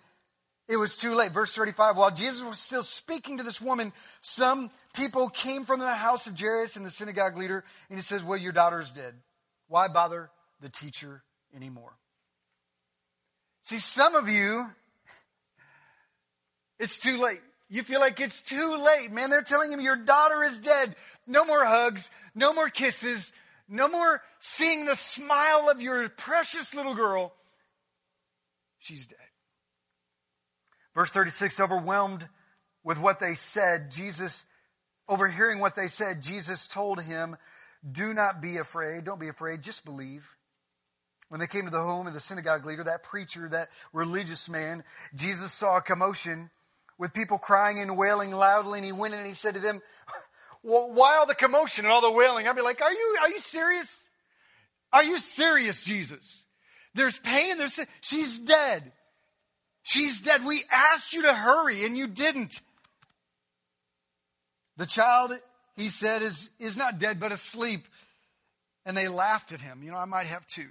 it 0.67 0.77
was 0.77 0.95
too 0.95 1.13
late. 1.13 1.31
Verse 1.31 1.53
35 1.53 1.97
While 1.97 2.11
Jesus 2.11 2.43
was 2.43 2.59
still 2.59 2.83
speaking 2.83 3.37
to 3.37 3.43
this 3.43 3.61
woman, 3.61 3.93
some 4.21 4.71
people 4.93 5.29
came 5.29 5.65
from 5.65 5.79
the 5.79 5.93
house 5.93 6.27
of 6.27 6.39
Jairus 6.39 6.75
and 6.75 6.85
the 6.85 6.91
synagogue 6.91 7.37
leader, 7.37 7.63
and 7.89 7.97
he 7.97 8.01
says, 8.01 8.23
Well, 8.23 8.37
your 8.37 8.53
daughter's 8.53 8.91
dead. 8.91 9.13
Why 9.67 9.87
bother 9.87 10.29
the 10.61 10.69
teacher 10.69 11.23
anymore? 11.55 11.97
See, 13.63 13.79
some 13.79 14.15
of 14.15 14.29
you, 14.29 14.65
it's 16.79 16.97
too 16.97 17.17
late. 17.17 17.41
You 17.69 17.81
feel 17.81 17.99
like 17.99 18.19
it's 18.19 18.41
too 18.41 18.77
late, 18.77 19.11
man. 19.11 19.29
They're 19.29 19.41
telling 19.41 19.71
him 19.71 19.81
your 19.81 19.95
daughter 19.95 20.43
is 20.43 20.59
dead. 20.59 20.95
No 21.25 21.45
more 21.45 21.65
hugs, 21.65 22.11
no 22.35 22.53
more 22.53 22.69
kisses, 22.69 23.31
no 23.67 23.87
more 23.87 24.21
seeing 24.39 24.85
the 24.85 24.95
smile 24.95 25.69
of 25.69 25.81
your 25.81 26.07
precious 26.09 26.75
little 26.75 26.93
girl. 26.93 27.33
She's 28.79 29.07
dead. 29.07 29.17
Verse 30.95 31.09
36 31.09 31.59
overwhelmed 31.59 32.27
with 32.83 32.99
what 32.99 33.19
they 33.19 33.35
said, 33.35 33.91
Jesus, 33.91 34.45
overhearing 35.07 35.59
what 35.59 35.75
they 35.75 35.87
said, 35.87 36.21
Jesus 36.21 36.67
told 36.67 37.01
him, 37.01 37.37
Do 37.89 38.13
not 38.13 38.41
be 38.41 38.57
afraid. 38.57 39.05
Don't 39.05 39.19
be 39.19 39.29
afraid. 39.29 39.61
Just 39.61 39.85
believe. 39.85 40.27
When 41.29 41.39
they 41.39 41.47
came 41.47 41.65
to 41.65 41.71
the 41.71 41.81
home 41.81 42.05
of 42.05 42.13
the 42.13 42.19
synagogue 42.19 42.65
leader, 42.65 42.83
that 42.83 43.03
preacher, 43.03 43.49
that 43.49 43.69
religious 43.91 44.47
man, 44.47 44.83
Jesus 45.15 45.51
saw 45.51 45.77
a 45.77 45.81
commotion 45.81 46.51
with 46.99 47.13
people 47.13 47.39
crying 47.39 47.79
and 47.79 47.97
wailing 47.97 48.31
loudly, 48.31 48.79
and 48.79 48.85
he 48.85 48.91
went 48.91 49.13
in 49.13 49.21
and 49.21 49.27
he 49.27 49.33
said 49.33 49.55
to 49.55 49.59
them, 49.59 49.81
well, 50.63 50.93
Why 50.93 51.17
all 51.17 51.25
the 51.25 51.35
commotion 51.35 51.85
and 51.85 51.91
all 51.91 52.01
the 52.01 52.11
wailing? 52.11 52.47
I'd 52.47 52.55
be 52.55 52.61
like, 52.61 52.81
Are 52.81 52.91
you, 52.91 53.17
are 53.21 53.29
you 53.29 53.39
serious? 53.39 53.99
Are 54.91 55.03
you 55.03 55.17
serious, 55.17 55.83
Jesus? 55.83 56.43
There's 56.93 57.17
pain, 57.19 57.57
there's 57.57 57.79
she's 58.01 58.39
dead. 58.39 58.91
She's 59.83 60.21
dead. 60.21 60.45
We 60.45 60.63
asked 60.71 61.13
you 61.13 61.23
to 61.23 61.33
hurry 61.33 61.85
and 61.85 61.97
you 61.97 62.07
didn't. 62.07 62.59
The 64.77 64.85
child, 64.85 65.33
he 65.75 65.89
said, 65.89 66.21
is, 66.21 66.49
is 66.59 66.75
not 66.75 66.99
dead 66.99 67.19
but 67.19 67.31
asleep. 67.31 67.81
And 68.85 68.97
they 68.97 69.07
laughed 69.07 69.51
at 69.51 69.61
him. 69.61 69.81
You 69.83 69.91
know, 69.91 69.97
I 69.97 70.05
might 70.05 70.27
have 70.27 70.47
too. 70.47 70.69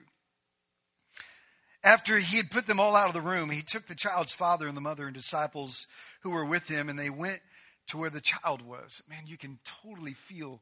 After 1.84 2.16
he 2.16 2.36
had 2.36 2.50
put 2.50 2.66
them 2.66 2.78
all 2.78 2.94
out 2.94 3.08
of 3.08 3.14
the 3.14 3.20
room, 3.20 3.50
he 3.50 3.62
took 3.62 3.86
the 3.86 3.94
child's 3.94 4.32
father 4.32 4.68
and 4.68 4.76
the 4.76 4.80
mother 4.82 5.06
and 5.06 5.14
disciples 5.14 5.86
who 6.20 6.30
were 6.30 6.44
with 6.44 6.68
him, 6.68 6.88
and 6.88 6.98
they 6.98 7.10
went 7.10 7.40
to 7.88 7.98
where 7.98 8.10
the 8.10 8.20
child 8.20 8.62
was. 8.62 9.02
Man, 9.08 9.26
you 9.26 9.36
can 9.36 9.58
totally 9.82 10.12
feel 10.12 10.60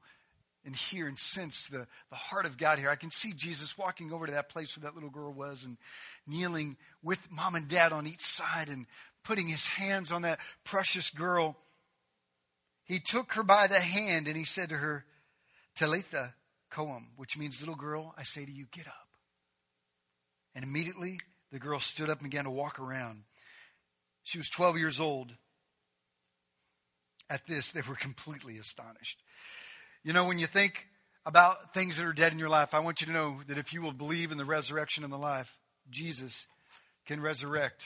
and 0.65 0.75
hear 0.75 1.09
and 1.09 1.19
sense 1.19 1.67
the, 1.67 1.87
the 2.11 2.17
heart 2.17 2.47
of 2.47 2.59
God 2.59 2.79
here. 2.79 2.91
I 2.91 2.97
can 2.97 3.11
see 3.11 3.33
Jesus 3.33 3.79
walking 3.79 4.13
over 4.13 4.27
to 4.27 4.33
that 4.33 4.49
place 4.49 4.77
where 4.77 4.89
that 4.89 4.95
little 4.95 5.11
girl 5.11 5.33
was 5.33 5.65
and 5.65 5.79
kneeling 6.27 6.77
with 7.03 7.31
mom 7.31 7.55
and 7.55 7.69
dad 7.69 7.93
on 7.93 8.07
each 8.07 8.23
side 8.23 8.69
and 8.69 8.87
putting 9.25 9.49
his 9.49 9.67
hands 9.67 10.13
on 10.13 10.23
that 10.23 10.39
precious 10.65 11.11
girl. 11.11 11.57
He 12.85 12.99
took 12.99 13.33
her 13.35 13.43
by 13.43 13.67
the 13.67 13.81
hand 13.81 14.29
and 14.29 14.37
he 14.37 14.45
said 14.45 14.69
to 14.69 14.77
her, 14.77 15.05
Talitha 15.75 16.35
koum, 16.71 17.09
which 17.17 17.39
means 17.39 17.61
little 17.61 17.75
girl, 17.75 18.15
I 18.19 18.23
say 18.23 18.45
to 18.45 18.53
you, 18.53 18.67
get 18.71 18.87
up. 18.87 18.95
And 20.55 20.65
immediately 20.65 21.21
the 21.53 21.59
girl 21.59 21.81
stood 21.81 22.11
up 22.11 22.21
and 22.21 22.31
began 22.31 22.45
to 22.45 22.51
walk 22.51 22.79
around. 22.79 23.23
She 24.23 24.39
was 24.39 24.51
12 24.51 24.79
years 24.79 25.01
old. 25.01 25.35
At 27.29 27.47
this, 27.47 27.71
they 27.71 27.81
were 27.89 27.95
completely 27.95 28.59
astonished. 28.59 29.23
You 30.03 30.15
know, 30.15 30.25
when 30.25 30.39
you 30.39 30.47
think 30.47 30.87
about 31.27 31.75
things 31.75 31.99
that 31.99 32.07
are 32.07 32.15
dead 32.15 32.33
in 32.33 32.39
your 32.39 32.49
life, 32.49 32.73
I 32.73 32.79
want 32.79 33.03
you 33.03 33.07
to 33.09 33.13
know 33.13 33.41
that 33.49 33.59
if 33.59 33.75
you 33.75 33.83
will 33.83 33.93
believe 33.93 34.33
in 34.33 34.39
the 34.39 34.47
resurrection 34.47 35.05
and 35.05 35.13
the 35.13 35.19
life, 35.19 35.59
Jesus 35.91 36.47
can 37.05 37.21
resurrect 37.21 37.83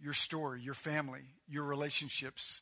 your 0.00 0.12
story, 0.12 0.60
your 0.60 0.74
family, 0.74 1.22
your 1.48 1.64
relationships. 1.64 2.60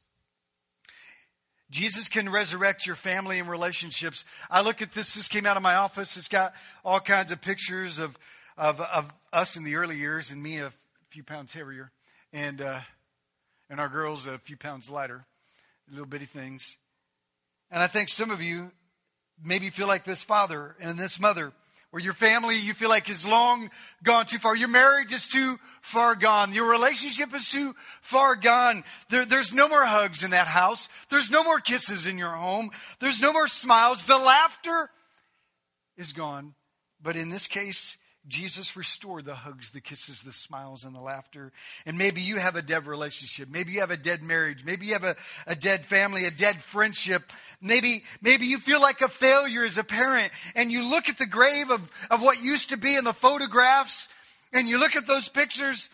Jesus 1.70 2.08
can 2.08 2.30
resurrect 2.30 2.86
your 2.86 2.96
family 2.96 3.38
and 3.38 3.50
relationships. 3.50 4.24
I 4.50 4.62
look 4.62 4.80
at 4.80 4.92
this, 4.92 5.14
this 5.14 5.28
came 5.28 5.44
out 5.44 5.58
of 5.58 5.62
my 5.62 5.74
office. 5.74 6.16
It's 6.16 6.28
got 6.28 6.54
all 6.86 7.00
kinds 7.00 7.32
of 7.32 7.42
pictures 7.42 7.98
of, 7.98 8.16
of, 8.56 8.80
of 8.80 9.12
us 9.30 9.56
in 9.56 9.64
the 9.64 9.74
early 9.74 9.98
years 9.98 10.30
and 10.30 10.42
me 10.42 10.58
a 10.60 10.72
few 11.10 11.22
pounds 11.22 11.52
heavier, 11.52 11.90
and, 12.32 12.62
uh, 12.62 12.80
and 13.68 13.78
our 13.78 13.90
girls 13.90 14.26
a 14.26 14.38
few 14.38 14.56
pounds 14.56 14.88
lighter 14.88 15.26
little 15.90 16.06
bitty 16.06 16.26
things. 16.26 16.76
And 17.70 17.82
I 17.82 17.86
think 17.86 18.08
some 18.08 18.30
of 18.30 18.42
you 18.42 18.70
maybe 19.42 19.70
feel 19.70 19.86
like 19.86 20.04
this 20.04 20.22
father 20.22 20.76
and 20.80 20.98
this 20.98 21.20
mother, 21.20 21.52
or 21.92 22.00
your 22.00 22.12
family 22.12 22.56
you 22.58 22.74
feel 22.74 22.88
like 22.88 23.08
is 23.08 23.26
long 23.26 23.70
gone 24.02 24.26
too 24.26 24.38
far. 24.38 24.56
Your 24.56 24.68
marriage 24.68 25.12
is 25.12 25.26
too 25.26 25.56
far 25.80 26.14
gone. 26.14 26.52
Your 26.52 26.68
relationship 26.70 27.34
is 27.34 27.48
too 27.48 27.74
far 28.02 28.36
gone. 28.36 28.84
There, 29.08 29.24
there's 29.24 29.52
no 29.52 29.68
more 29.68 29.84
hugs 29.84 30.22
in 30.24 30.32
that 30.32 30.46
house. 30.46 30.88
There's 31.10 31.30
no 31.30 31.44
more 31.44 31.60
kisses 31.60 32.06
in 32.06 32.18
your 32.18 32.30
home. 32.30 32.70
There's 33.00 33.20
no 33.20 33.32
more 33.32 33.48
smiles. 33.48 34.04
The 34.04 34.18
laughter 34.18 34.90
is 35.96 36.12
gone. 36.12 36.54
But 37.00 37.16
in 37.16 37.30
this 37.30 37.46
case, 37.46 37.98
Jesus 38.28 38.76
restored 38.76 39.24
the 39.24 39.34
hugs, 39.34 39.70
the 39.70 39.80
kisses, 39.80 40.22
the 40.22 40.32
smiles, 40.32 40.84
and 40.84 40.94
the 40.94 41.00
laughter. 41.00 41.52
And 41.84 41.96
maybe 41.96 42.20
you 42.20 42.36
have 42.36 42.56
a 42.56 42.62
dead 42.62 42.86
relationship. 42.86 43.48
Maybe 43.48 43.72
you 43.72 43.80
have 43.80 43.90
a 43.90 43.96
dead 43.96 44.22
marriage. 44.22 44.64
Maybe 44.64 44.86
you 44.86 44.94
have 44.94 45.04
a, 45.04 45.16
a 45.46 45.54
dead 45.54 45.84
family, 45.84 46.24
a 46.24 46.30
dead 46.30 46.56
friendship. 46.56 47.22
Maybe, 47.60 48.02
maybe 48.20 48.46
you 48.46 48.58
feel 48.58 48.80
like 48.80 49.00
a 49.00 49.08
failure 49.08 49.64
as 49.64 49.78
a 49.78 49.84
parent 49.84 50.32
and 50.54 50.72
you 50.72 50.88
look 50.88 51.08
at 51.08 51.18
the 51.18 51.26
grave 51.26 51.70
of, 51.70 51.90
of 52.10 52.22
what 52.22 52.42
used 52.42 52.70
to 52.70 52.76
be 52.76 52.96
in 52.96 53.04
the 53.04 53.12
photographs 53.12 54.08
and 54.52 54.68
you 54.68 54.78
look 54.78 54.96
at 54.96 55.06
those 55.06 55.28
pictures 55.28 55.88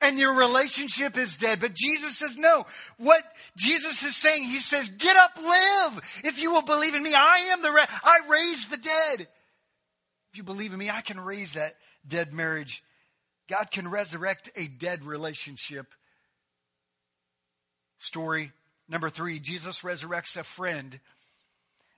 and 0.00 0.18
your 0.18 0.34
relationship 0.34 1.16
is 1.16 1.36
dead. 1.36 1.60
But 1.60 1.74
Jesus 1.74 2.18
says, 2.18 2.36
no. 2.36 2.66
What 2.98 3.22
Jesus 3.56 4.02
is 4.02 4.14
saying, 4.14 4.44
he 4.44 4.58
says, 4.58 4.88
get 4.90 5.16
up, 5.16 5.32
live. 5.36 6.20
If 6.24 6.40
you 6.40 6.52
will 6.52 6.62
believe 6.62 6.94
in 6.94 7.02
me, 7.02 7.14
I 7.14 7.50
am 7.52 7.62
the, 7.62 7.70
ra- 7.70 7.86
I 8.04 8.18
raise 8.28 8.66
the 8.66 8.76
dead. 8.76 9.26
You 10.36 10.42
believe 10.42 10.72
in 10.72 10.78
me, 10.78 10.90
I 10.90 11.00
can 11.00 11.18
raise 11.18 11.52
that 11.52 11.72
dead 12.06 12.32
marriage. 12.32 12.82
God 13.48 13.70
can 13.70 13.88
resurrect 13.88 14.50
a 14.56 14.66
dead 14.66 15.04
relationship. 15.04 15.86
Story 17.98 18.52
number 18.88 19.08
three 19.08 19.38
Jesus 19.38 19.82
resurrects 19.82 20.36
a 20.36 20.44
friend. 20.44 21.00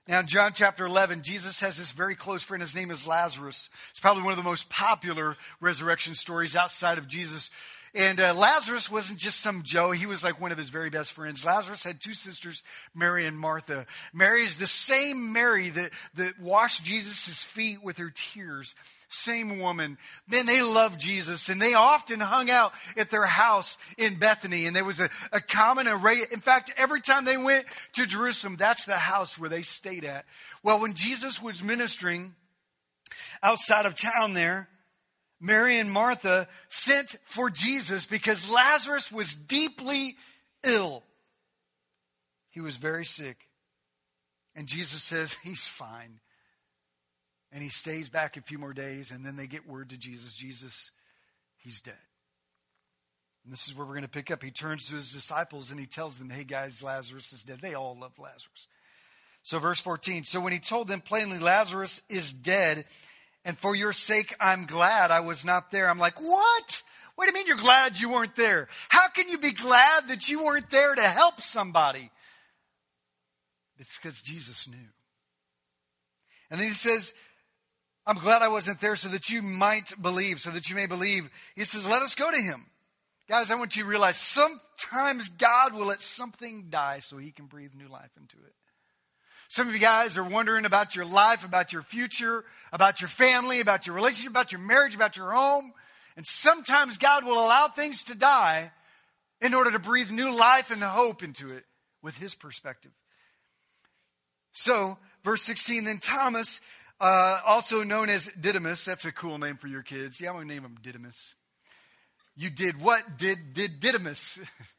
Now, 0.07 0.21
in 0.21 0.27
John 0.27 0.53
chapter 0.55 0.85
11, 0.85 1.21
Jesus 1.21 1.59
has 1.59 1.77
this 1.77 1.91
very 1.91 2.15
close 2.15 2.41
friend. 2.41 2.63
His 2.63 2.73
name 2.73 2.89
is 2.89 3.05
Lazarus. 3.05 3.69
It's 3.91 3.99
probably 3.99 4.23
one 4.23 4.31
of 4.31 4.37
the 4.37 4.43
most 4.43 4.69
popular 4.69 5.35
resurrection 5.59 6.15
stories 6.15 6.55
outside 6.55 6.97
of 6.97 7.07
Jesus 7.07 7.51
and 7.95 8.19
uh, 8.19 8.33
Lazarus 8.35 8.91
wasn't 8.91 9.19
just 9.19 9.41
some 9.41 9.63
Joe. 9.63 9.91
He 9.91 10.05
was 10.05 10.23
like 10.23 10.39
one 10.39 10.51
of 10.51 10.57
his 10.57 10.69
very 10.69 10.89
best 10.89 11.11
friends. 11.11 11.45
Lazarus 11.45 11.83
had 11.83 11.99
two 11.99 12.13
sisters, 12.13 12.63
Mary 12.93 13.25
and 13.25 13.37
Martha. 13.37 13.85
Mary 14.13 14.43
is 14.43 14.55
the 14.55 14.67
same 14.67 15.33
Mary 15.33 15.69
that, 15.69 15.91
that 16.15 16.39
washed 16.39 16.83
Jesus' 16.83 17.43
feet 17.43 17.83
with 17.83 17.97
her 17.97 18.11
tears. 18.13 18.75
Same 19.09 19.59
woman. 19.59 19.97
Man, 20.27 20.45
they 20.45 20.61
loved 20.61 21.01
Jesus 21.01 21.49
and 21.49 21.59
they 21.59 21.73
often 21.73 22.19
hung 22.19 22.51
out 22.51 22.73
at 22.95 23.09
their 23.09 23.25
house 23.25 23.77
in 23.97 24.19
Bethany. 24.19 24.67
And 24.67 24.75
there 24.75 24.85
was 24.85 24.99
a, 24.99 25.09
a 25.31 25.41
common 25.41 25.87
array. 25.87 26.21
In 26.31 26.41
fact, 26.41 26.71
every 26.77 27.01
time 27.01 27.25
they 27.25 27.37
went 27.37 27.65
to 27.93 28.05
Jerusalem, 28.05 28.55
that's 28.55 28.85
the 28.85 28.93
house 28.93 29.39
where 29.39 29.49
they 29.49 29.63
stayed 29.63 30.05
at. 30.05 30.25
Well, 30.61 30.79
when 30.79 30.93
Jesus 30.93 31.41
was 31.41 31.63
ministering 31.63 32.35
outside 33.41 33.87
of 33.87 33.99
town 33.99 34.35
there, 34.35 34.69
Mary 35.39 35.77
and 35.77 35.91
Martha 35.91 36.47
sent 36.67 37.15
for 37.25 37.49
Jesus 37.49 38.05
because 38.05 38.49
Lazarus 38.49 39.11
was 39.11 39.33
deeply 39.33 40.15
ill. 40.63 41.03
He 42.49 42.61
was 42.61 42.77
very 42.77 43.05
sick. 43.05 43.47
And 44.55 44.67
Jesus 44.67 45.01
says, 45.01 45.37
He's 45.43 45.67
fine. 45.67 46.19
And 47.51 47.63
he 47.63 47.69
stays 47.69 48.09
back 48.09 48.37
a 48.37 48.41
few 48.41 48.59
more 48.59 48.73
days, 48.73 49.11
and 49.11 49.25
then 49.25 49.35
they 49.35 49.47
get 49.47 49.67
word 49.67 49.89
to 49.89 49.97
Jesus 49.97 50.35
Jesus, 50.35 50.91
he's 51.57 51.81
dead. 51.81 51.95
And 53.43 53.51
this 53.51 53.67
is 53.67 53.75
where 53.75 53.85
we're 53.85 53.93
going 53.93 54.03
to 54.03 54.09
pick 54.09 54.29
up. 54.29 54.43
He 54.43 54.51
turns 54.51 54.89
to 54.89 54.95
his 54.95 55.11
disciples 55.11 55.71
and 55.71 55.79
he 55.79 55.85
tells 55.85 56.17
them, 56.17 56.29
Hey 56.29 56.43
guys, 56.43 56.83
Lazarus 56.83 57.33
is 57.33 57.43
dead. 57.43 57.59
They 57.61 57.73
all 57.73 57.97
love 57.99 58.11
Lazarus. 58.19 58.67
So, 59.41 59.57
verse 59.57 59.79
14. 59.79 60.25
So, 60.25 60.39
when 60.39 60.53
he 60.53 60.59
told 60.59 60.87
them 60.87 61.01
plainly, 61.01 61.39
Lazarus 61.39 62.01
is 62.09 62.31
dead, 62.31 62.85
and 63.45 63.57
for 63.57 63.75
your 63.75 63.93
sake, 63.93 64.35
I'm 64.39 64.65
glad 64.65 65.11
I 65.11 65.21
was 65.21 65.45
not 65.45 65.71
there. 65.71 65.89
I'm 65.89 65.99
like, 65.99 66.21
what? 66.21 66.83
What 67.15 67.25
do 67.25 67.31
you 67.31 67.33
mean 67.33 67.47
you're 67.47 67.57
glad 67.57 67.99
you 67.99 68.09
weren't 68.11 68.35
there? 68.35 68.67
How 68.89 69.09
can 69.09 69.27
you 69.27 69.37
be 69.37 69.51
glad 69.51 70.07
that 70.07 70.29
you 70.29 70.45
weren't 70.45 70.69
there 70.69 70.95
to 70.95 71.01
help 71.01 71.41
somebody? 71.41 72.11
It's 73.77 73.97
because 73.97 74.21
Jesus 74.21 74.67
knew. 74.67 74.77
And 76.51 76.59
then 76.59 76.67
he 76.67 76.73
says, 76.73 77.13
I'm 78.05 78.17
glad 78.17 78.41
I 78.41 78.47
wasn't 78.47 78.81
there 78.81 78.95
so 78.95 79.09
that 79.09 79.29
you 79.29 79.41
might 79.41 79.93
believe, 80.01 80.39
so 80.39 80.49
that 80.51 80.69
you 80.69 80.75
may 80.75 80.85
believe. 80.85 81.29
He 81.55 81.63
says, 81.63 81.87
let 81.87 82.01
us 82.01 82.15
go 82.15 82.31
to 82.31 82.41
him. 82.41 82.65
Guys, 83.29 83.51
I 83.51 83.55
want 83.55 83.75
you 83.75 83.83
to 83.83 83.89
realize 83.89 84.17
sometimes 84.17 85.29
God 85.29 85.73
will 85.75 85.85
let 85.85 86.01
something 86.01 86.67
die 86.69 86.99
so 87.01 87.17
he 87.17 87.31
can 87.31 87.45
breathe 87.45 87.75
new 87.75 87.87
life 87.87 88.09
into 88.19 88.37
it. 88.37 88.53
Some 89.49 89.67
of 89.67 89.73
you 89.73 89.79
guys 89.79 90.15
are 90.15 90.23
wondering 90.23 90.65
about 90.65 90.95
your 90.95 91.05
life, 91.05 91.43
about 91.43 91.73
your 91.73 91.81
future, 91.81 92.45
about 92.71 93.01
your 93.01 93.07
family, 93.07 93.61
about 93.61 93.87
your 93.87 93.95
relationship, 93.95 94.29
about 94.29 94.51
your 94.51 94.61
marriage, 94.61 94.93
about 94.93 95.17
your 95.17 95.31
home. 95.31 95.73
And 96.15 96.25
sometimes 96.25 96.99
God 96.99 97.25
will 97.25 97.33
allow 97.33 97.67
things 97.67 98.03
to 98.03 98.15
die 98.15 98.71
in 99.41 99.55
order 99.55 99.71
to 99.71 99.79
breathe 99.79 100.11
new 100.11 100.37
life 100.37 100.69
and 100.69 100.83
hope 100.83 101.23
into 101.23 101.51
it 101.51 101.65
with 102.03 102.15
his 102.15 102.35
perspective. 102.35 102.91
So, 104.51 104.99
verse 105.23 105.41
16, 105.41 105.85
then 105.85 105.97
Thomas, 105.97 106.61
uh, 107.01 107.41
also 107.43 107.83
known 107.83 108.09
as 108.09 108.27
Didymus, 108.39 108.85
that's 108.85 109.05
a 109.05 109.11
cool 109.11 109.39
name 109.39 109.57
for 109.57 109.67
your 109.67 109.81
kids. 109.81 110.21
Yeah, 110.21 110.29
I'm 110.29 110.35
going 110.35 110.47
to 110.47 110.53
name 110.53 110.63
him 110.63 110.77
Didymus. 110.79 111.33
You 112.35 112.51
did 112.51 112.79
what? 112.79 113.17
Did, 113.17 113.53
did 113.53 113.79
Didymus. 113.79 114.39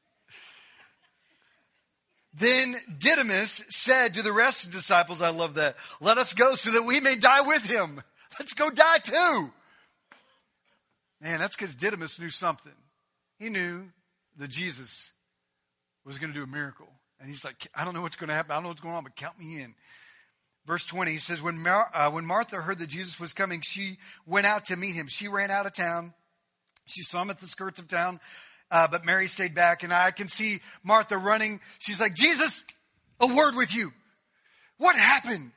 then 2.32 2.76
Didymus 2.98 3.64
said 3.70 4.14
to 4.14 4.22
the 4.22 4.32
rest 4.32 4.64
of 4.64 4.70
the 4.70 4.78
disciples, 4.78 5.20
I 5.20 5.30
love 5.30 5.54
that, 5.54 5.76
let 6.00 6.18
us 6.18 6.32
go 6.32 6.54
so 6.54 6.70
that 6.72 6.82
we 6.82 7.00
may 7.00 7.16
die 7.16 7.40
with 7.40 7.64
him. 7.64 8.02
Let's 8.38 8.54
go 8.54 8.70
die 8.70 8.98
too. 8.98 9.52
Man, 11.20 11.40
that's 11.40 11.56
because 11.56 11.74
Didymus 11.74 12.18
knew 12.18 12.30
something. 12.30 12.72
He 13.38 13.48
knew 13.48 13.84
that 14.38 14.48
Jesus 14.48 15.10
was 16.04 16.18
going 16.18 16.32
to 16.32 16.38
do 16.38 16.44
a 16.44 16.46
miracle. 16.46 16.88
And 17.18 17.28
he's 17.28 17.44
like, 17.44 17.68
I 17.74 17.84
don't 17.84 17.94
know 17.94 18.02
what's 18.02 18.16
going 18.16 18.28
to 18.28 18.34
happen. 18.34 18.52
I 18.52 18.54
don't 18.54 18.62
know 18.62 18.68
what's 18.70 18.80
going 18.80 18.94
on, 18.94 19.04
but 19.04 19.16
count 19.16 19.38
me 19.38 19.60
in. 19.60 19.74
Verse 20.66 20.86
20, 20.86 21.10
he 21.10 21.18
says, 21.18 21.42
when, 21.42 21.58
Mar- 21.58 21.90
uh, 21.92 22.10
when 22.10 22.24
Martha 22.24 22.56
heard 22.56 22.78
that 22.78 22.88
Jesus 22.88 23.18
was 23.18 23.32
coming, 23.32 23.60
she 23.60 23.98
went 24.26 24.46
out 24.46 24.66
to 24.66 24.76
meet 24.76 24.94
him. 24.94 25.08
She 25.08 25.28
ran 25.28 25.50
out 25.50 25.66
of 25.66 25.72
town. 25.72 26.14
She 26.86 27.02
saw 27.02 27.22
him 27.22 27.30
at 27.30 27.40
the 27.40 27.46
skirts 27.46 27.78
of 27.78 27.88
town, 27.88 28.20
uh, 28.70 28.88
but 28.88 29.04
Mary 29.04 29.28
stayed 29.28 29.54
back. 29.54 29.82
And 29.82 29.92
I 29.92 30.10
can 30.10 30.28
see 30.28 30.60
Martha 30.82 31.18
running. 31.18 31.60
She's 31.78 32.00
like, 32.00 32.14
Jesus, 32.14 32.64
a 33.20 33.26
word 33.26 33.54
with 33.54 33.74
you. 33.74 33.90
What 34.78 34.96
happened? 34.96 35.52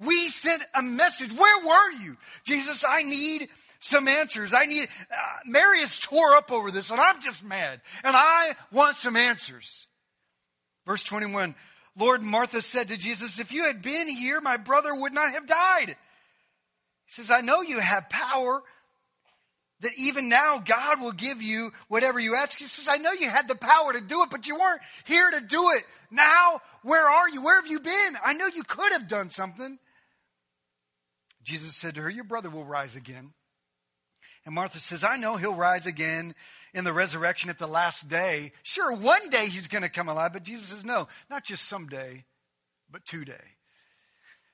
We 0.00 0.28
sent 0.28 0.62
a 0.74 0.82
message. 0.82 1.32
Where 1.32 1.66
were 1.66 2.02
you? 2.02 2.16
Jesus, 2.44 2.84
I 2.88 3.02
need 3.02 3.48
some 3.80 4.08
answers. 4.08 4.54
I 4.54 4.64
need, 4.64 4.88
uh, 5.10 5.38
Mary 5.46 5.80
is 5.80 5.98
tore 5.98 6.34
up 6.34 6.50
over 6.50 6.70
this, 6.70 6.90
and 6.90 7.00
I'm 7.00 7.20
just 7.20 7.44
mad. 7.44 7.80
And 8.02 8.14
I 8.16 8.52
want 8.72 8.96
some 8.96 9.16
answers. 9.16 9.86
Verse 10.86 11.02
21 11.04 11.54
Lord, 11.96 12.22
Martha 12.22 12.62
said 12.62 12.88
to 12.88 12.96
Jesus, 12.96 13.38
If 13.38 13.52
you 13.52 13.64
had 13.64 13.82
been 13.82 14.08
here, 14.08 14.40
my 14.40 14.56
brother 14.56 14.94
would 14.94 15.12
not 15.12 15.32
have 15.32 15.46
died. 15.46 15.88
He 15.88 17.12
says, 17.12 17.30
I 17.30 17.42
know 17.42 17.60
you 17.60 17.78
have 17.78 18.08
power, 18.08 18.62
that 19.82 19.92
even 19.96 20.28
now 20.28 20.62
God 20.64 21.00
will 21.00 21.12
give 21.12 21.42
you 21.42 21.72
whatever 21.88 22.18
you 22.18 22.34
ask. 22.34 22.58
He 22.58 22.64
says, 22.64 22.88
I 22.88 22.96
know 22.96 23.12
you 23.12 23.28
had 23.28 23.48
the 23.48 23.54
power 23.54 23.92
to 23.92 24.00
do 24.00 24.22
it, 24.22 24.30
but 24.30 24.48
you 24.48 24.56
weren't 24.56 24.80
here 25.04 25.30
to 25.30 25.40
do 25.40 25.70
it. 25.76 25.84
Now, 26.10 26.60
where 26.82 27.06
are 27.06 27.28
you? 27.28 27.42
Where 27.42 27.60
have 27.60 27.70
you 27.70 27.80
been? 27.80 28.16
I 28.24 28.32
know 28.32 28.46
you 28.46 28.64
could 28.64 28.92
have 28.92 29.08
done 29.08 29.30
something. 29.30 29.78
Jesus 31.42 31.76
said 31.76 31.96
to 31.96 32.02
her, 32.02 32.10
Your 32.10 32.24
brother 32.24 32.50
will 32.50 32.64
rise 32.64 32.96
again. 32.96 33.32
And 34.44 34.54
Martha 34.54 34.78
says, 34.78 35.04
I 35.04 35.16
know 35.16 35.36
he'll 35.36 35.54
rise 35.54 35.86
again 35.86 36.34
in 36.74 36.84
the 36.84 36.92
resurrection 36.92 37.50
at 37.50 37.58
the 37.58 37.66
last 37.66 38.08
day. 38.08 38.52
Sure, 38.62 38.94
one 38.94 39.30
day 39.30 39.46
he's 39.46 39.68
going 39.68 39.82
to 39.82 39.88
come 39.88 40.08
alive, 40.08 40.32
but 40.32 40.42
Jesus 40.42 40.68
says, 40.68 40.84
no, 40.84 41.06
not 41.30 41.44
just 41.44 41.68
someday, 41.68 42.24
but 42.90 43.04
today. 43.04 43.34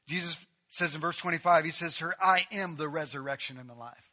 Jesus 0.06 0.44
says 0.68 0.94
in 0.94 1.00
verse 1.00 1.16
25, 1.18 1.64
he 1.64 1.70
says, 1.70 1.98
Her, 1.98 2.14
I 2.22 2.46
am 2.52 2.76
the 2.76 2.88
resurrection 2.88 3.58
and 3.58 3.68
the 3.68 3.74
life. 3.74 4.07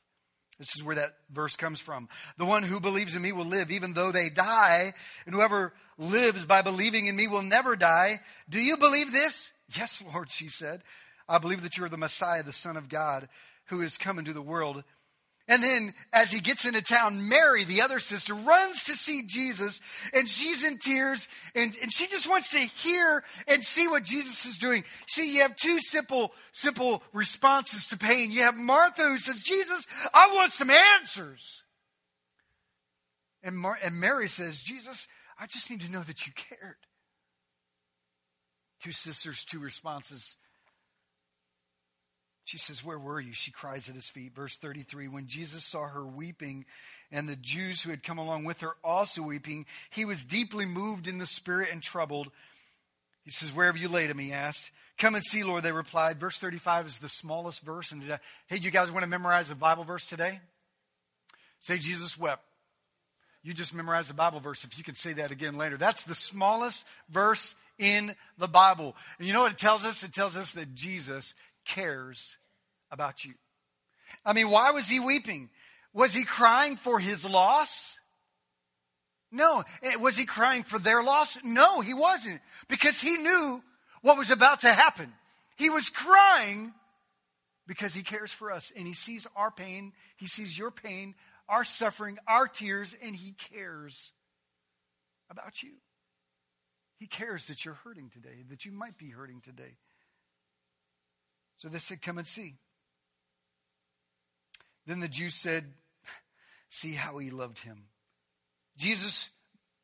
This 0.60 0.76
is 0.76 0.84
where 0.84 0.96
that 0.96 1.16
verse 1.32 1.56
comes 1.56 1.80
from. 1.80 2.08
The 2.38 2.46
one 2.46 2.64
who 2.64 2.80
believes 2.80 3.14
in 3.16 3.22
me 3.22 3.32
will 3.32 3.46
live 3.46 3.72
even 3.72 3.94
though 3.94 4.12
they 4.12 4.30
die, 4.30 4.94
and 5.26 5.36
whoever 5.36 5.74
lives 5.98 6.46
by 6.46 6.62
believing 6.62 7.08
in 7.08 7.16
me 7.16 7.28
will 7.28 7.42
never 7.42 7.76
die. 7.76 8.20
Do 8.50 8.60
you 8.60 8.78
believe 8.78 9.12
this? 9.12 9.52
Yes, 9.76 10.04
Lord, 10.14 10.32
she 10.32 10.50
said. 10.50 10.82
I 11.28 11.40
believe 11.40 11.64
that 11.64 11.78
you're 11.78 11.90
the 11.90 11.98
Messiah, 11.98 12.44
the 12.44 12.54
Son 12.54 12.78
of 12.78 12.88
God, 12.88 13.28
who 13.66 13.82
is 13.82 13.98
come 13.98 14.20
into 14.20 14.34
the 14.34 14.42
world. 14.42 14.84
And 15.48 15.62
then, 15.62 15.94
as 16.12 16.32
he 16.32 16.40
gets 16.40 16.66
into 16.66 16.82
town, 16.82 17.30
Mary, 17.30 17.66
the 17.66 17.84
other 17.84 18.00
sister, 18.00 18.34
runs 18.34 18.86
to 18.86 18.94
see 18.94 19.24
Jesus, 19.28 19.80
and 20.12 20.28
she's 20.28 20.64
in 20.64 20.80
tears, 20.80 21.28
and, 21.54 21.72
and 21.84 21.94
she 21.94 22.08
just 22.08 22.28
wants 22.28 22.50
to 22.50 22.58
hear 22.58 23.24
and 23.48 23.64
see 23.64 23.88
what 23.88 24.04
Jesus 24.04 24.48
is 24.48 24.58
doing. 24.58 24.84
See, 25.08 25.36
you 25.36 25.42
have 25.44 25.56
two 25.56 25.80
simple, 25.80 26.34
simple 26.52 27.04
responses 27.14 27.88
to 27.90 27.98
pain. 27.98 28.32
You 28.32 28.42
have 28.42 28.56
Martha 28.56 29.04
who 29.04 29.20
says, 29.20 29.44
Jesus, 29.44 29.86
I 30.16 30.32
want 30.34 30.52
some 30.52 30.72
answers. 30.72 31.62
And, 33.44 33.56
Mar- 33.56 33.78
and 33.84 34.00
Mary 34.00 34.28
says, 34.28 34.64
Jesus, 34.64 35.08
I 35.40 35.46
just 35.46 35.70
need 35.70 35.82
to 35.82 35.92
know 35.92 36.02
that 36.02 36.26
you 36.26 36.34
cared. 36.34 36.78
Two 38.82 38.92
sisters, 38.92 39.46
two 39.46 39.60
responses. 39.60 40.38
She 42.46 42.60
says, 42.60 42.86
Where 42.86 43.00
were 43.00 43.20
you? 43.20 43.34
She 43.34 43.52
cries 43.52 43.90
at 43.90 43.96
his 43.96 44.08
feet. 44.08 44.36
Verse 44.36 44.56
33 44.56 45.08
When 45.08 45.28
Jesus 45.28 45.66
saw 45.66 45.88
her 45.88 46.06
weeping, 46.06 46.66
and 47.12 47.28
the 47.28 47.36
Jews 47.36 47.82
who 47.82 47.90
had 47.90 48.04
come 48.04 48.20
along 48.20 48.46
with 48.46 48.62
her 48.62 48.76
also 48.84 49.24
weeping, 49.24 49.66
he 49.90 50.06
was 50.06 50.24
deeply 50.24 50.66
moved 50.66 51.08
in 51.08 51.18
the 51.18 51.26
spirit 51.26 51.70
and 51.72 51.82
troubled. 51.82 52.30
He 53.24 53.32
says, 53.32 53.54
Where 53.54 53.66
have 53.66 53.78
you 53.78 53.90
laid 53.90 54.12
him? 54.12 54.20
He 54.20 54.32
asked. 54.32 54.72
Come 54.98 55.16
and 55.16 55.24
see, 55.26 55.44
Lord, 55.44 55.64
they 55.64 55.72
replied. 55.72 56.20
Verse 56.20 56.38
35 56.38 56.86
is 56.86 57.00
the 57.00 57.10
smallest 57.10 57.62
verse. 57.64 57.92
And 57.92 58.10
uh, 58.10 58.18
hey, 58.48 58.58
you 58.58 58.72
guys 58.72 58.92
want 58.92 59.04
to 59.04 59.10
memorize 59.10 59.50
a 59.50 59.56
Bible 59.56 59.84
verse 59.84 60.06
today? 60.06 60.40
Say, 61.60 61.80
Jesus 61.80 62.18
wept. 62.18 62.44
You 63.44 63.54
just 63.54 63.74
memorized 63.74 64.10
the 64.10 64.16
Bible 64.16 64.40
verse. 64.40 64.64
If 64.64 64.78
you 64.78 64.84
could 64.84 64.98
say 64.98 65.14
that 65.14 65.32
again 65.32 65.58
later. 65.58 65.78
That's 65.78 66.04
the 66.04 66.16
smallest 66.16 66.86
verse 67.10 67.56
in 67.78 68.16
the 68.38 68.48
Bible. 68.48 68.96
And 69.18 69.28
you 69.28 69.34
know 69.34 69.42
what 69.42 69.52
it 69.52 69.58
tells 69.58 69.84
us? 69.84 70.04
It 70.04 70.14
tells 70.14 70.38
us 70.38 70.52
that 70.54 70.76
Jesus 70.76 71.34
cares 71.66 72.38
about 72.92 73.26
you. 73.26 73.34
I 74.26 74.34
mean, 74.34 74.50
why 74.50 74.72
was 74.72 74.88
he 74.88 75.00
weeping? 75.00 75.50
Was 75.94 76.14
he 76.14 76.24
crying 76.24 76.78
for 76.78 77.00
his 77.00 77.26
loss? 77.26 78.00
No. 79.32 79.64
Eh, 79.84 79.96
was 79.98 80.18
he 80.18 80.26
crying 80.26 80.64
for 80.64 80.80
their 80.80 81.04
loss? 81.04 81.38
No, 81.44 81.82
he 81.82 81.94
wasn't. 81.94 82.42
Because 82.68 83.02
he 83.02 83.18
knew 83.18 83.62
what 84.02 84.18
was 84.18 84.32
about 84.32 84.62
to 84.62 84.72
happen. 84.72 85.12
He 85.58 85.70
was 85.70 85.90
crying 85.90 86.74
because 87.68 87.94
he 87.94 88.04
cares 88.04 88.32
for 88.32 88.52
us 88.52 88.72
and 88.76 88.86
he 88.86 88.94
sees 88.94 89.28
our 89.36 89.52
pain, 89.52 89.94
he 90.18 90.28
sees 90.28 90.58
your 90.58 90.72
pain, 90.72 91.16
our 91.50 91.64
suffering, 91.64 92.18
our 92.28 92.48
tears, 92.48 92.96
and 93.02 93.16
he 93.16 93.34
cares 93.34 94.12
about 95.30 95.64
you. 95.64 95.72
He 96.98 97.08
cares 97.08 97.48
that 97.48 97.66
you're 97.66 97.74
hurting 97.74 98.10
today, 98.10 98.44
that 98.50 98.66
you 98.66 98.72
might 98.72 98.98
be 98.98 99.10
hurting 99.10 99.42
today. 99.42 99.78
So 101.66 101.70
they 101.70 101.80
said, 101.80 102.04
Come 102.04 102.20
and 102.20 102.28
see. 102.28 102.58
Then 104.86 105.00
the 105.00 105.08
Jews 105.08 105.34
said, 105.34 105.66
See 106.70 106.94
how 106.94 107.18
he 107.18 107.32
loved 107.32 107.58
him. 107.58 107.86
Jesus, 108.78 109.32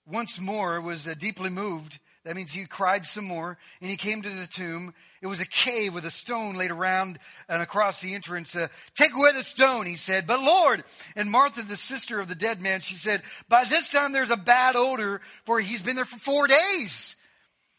once 0.06 0.40
more, 0.40 0.80
was 0.80 1.08
uh, 1.08 1.16
deeply 1.18 1.50
moved. 1.50 2.00
That 2.24 2.36
means 2.36 2.52
he 2.52 2.66
cried 2.66 3.08
some 3.08 3.24
more, 3.24 3.58
and 3.82 3.90
he 3.90 3.98
came 3.98 4.22
to 4.22 4.30
the 4.30 4.46
tomb. 4.46 4.94
It 5.24 5.26
was 5.26 5.40
a 5.40 5.48
cave 5.48 5.96
with 5.96 6.06
a 6.06 6.12
stone 6.12 6.56
laid 6.56 6.70
around 6.70 7.18
and 7.50 7.64
across 7.64 8.00
the 8.00 8.14
entrance. 8.14 8.56
Uh, 8.56 8.68
Take 8.94 9.16
away 9.16 9.32
the 9.34 9.42
stone, 9.42 9.88
he 9.88 9.96
said. 9.96 10.28
But 10.28 10.40
Lord, 10.40 10.84
and 11.16 11.32
Martha, 11.32 11.64
the 11.64 11.78
sister 11.78 12.20
of 12.20 12.28
the 12.28 12.36
dead 12.36 12.62
man, 12.62 12.82
she 12.82 12.94
said, 12.94 13.24
By 13.50 13.66
this 13.66 13.90
time 13.90 14.12
there's 14.12 14.30
a 14.30 14.38
bad 14.38 14.76
odor, 14.76 15.20
for 15.46 15.60
he's 15.60 15.82
been 15.82 15.96
there 15.96 16.06
for 16.06 16.20
four 16.20 16.46
days. 16.46 17.16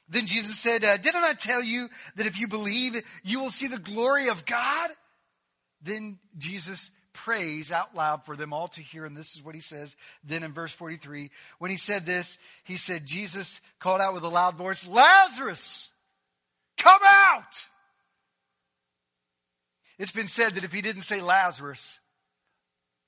Then 0.09 0.27
Jesus 0.27 0.59
said, 0.59 0.85
uh, 0.85 0.97
Didn't 0.97 1.23
I 1.23 1.35
tell 1.35 1.63
you 1.63 1.89
that 2.17 2.27
if 2.27 2.39
you 2.39 2.49
believe, 2.49 3.01
you 3.23 3.41
will 3.41 3.51
see 3.51 3.67
the 3.67 3.79
glory 3.79 4.29
of 4.29 4.45
God? 4.45 4.91
Then 5.83 6.19
Jesus 6.39 6.91
prays 7.13 7.71
out 7.71 7.95
loud 7.95 8.25
for 8.25 8.37
them 8.37 8.53
all 8.53 8.69
to 8.69 8.81
hear. 8.81 9.05
And 9.05 9.17
this 9.17 9.35
is 9.35 9.43
what 9.43 9.55
he 9.55 9.61
says 9.61 9.97
then 10.25 10.43
in 10.43 10.53
verse 10.53 10.73
43. 10.73 11.31
When 11.59 11.71
he 11.71 11.77
said 11.77 12.07
this, 12.07 12.39
he 12.65 12.77
said, 12.77 13.07
Jesus 13.07 13.61
called 13.79 14.01
out 14.01 14.15
with 14.15 14.25
a 14.25 14.29
loud 14.29 14.57
voice, 14.57 14.87
Lazarus, 14.87 15.89
come 16.79 17.01
out! 17.05 17.67
It's 19.99 20.13
been 20.13 20.29
said 20.29 20.55
that 20.55 20.65
if 20.65 20.73
he 20.73 20.83
didn't 20.83 21.03
say 21.03 21.21
Lazarus, 21.21 22.01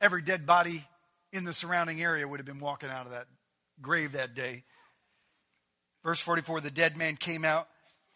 every 0.00 0.22
dead 0.22 0.46
body 0.46 0.84
in 1.32 1.44
the 1.44 1.52
surrounding 1.52 2.02
area 2.02 2.28
would 2.28 2.38
have 2.38 2.46
been 2.46 2.60
walking 2.60 2.90
out 2.90 3.06
of 3.06 3.12
that 3.12 3.26
grave 3.80 4.12
that 4.12 4.34
day. 4.34 4.64
Verse 6.04 6.20
44 6.20 6.60
The 6.60 6.70
dead 6.70 6.96
man 6.96 7.16
came 7.16 7.44
out, 7.44 7.68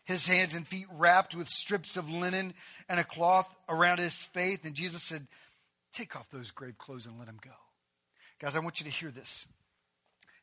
his 0.04 0.26
hands 0.26 0.54
and 0.54 0.66
feet 0.66 0.86
wrapped 0.92 1.34
with 1.34 1.48
strips 1.48 1.96
of 1.96 2.10
linen 2.10 2.54
and 2.88 3.00
a 3.00 3.04
cloth 3.04 3.52
around 3.68 3.98
his 3.98 4.22
face. 4.22 4.58
And 4.64 4.74
Jesus 4.74 5.02
said, 5.02 5.26
Take 5.92 6.14
off 6.14 6.30
those 6.30 6.50
grave 6.50 6.78
clothes 6.78 7.06
and 7.06 7.18
let 7.18 7.28
him 7.28 7.40
go. 7.42 7.50
Guys, 8.40 8.54
I 8.54 8.60
want 8.60 8.78
you 8.78 8.84
to 8.84 8.92
hear 8.92 9.10
this. 9.10 9.46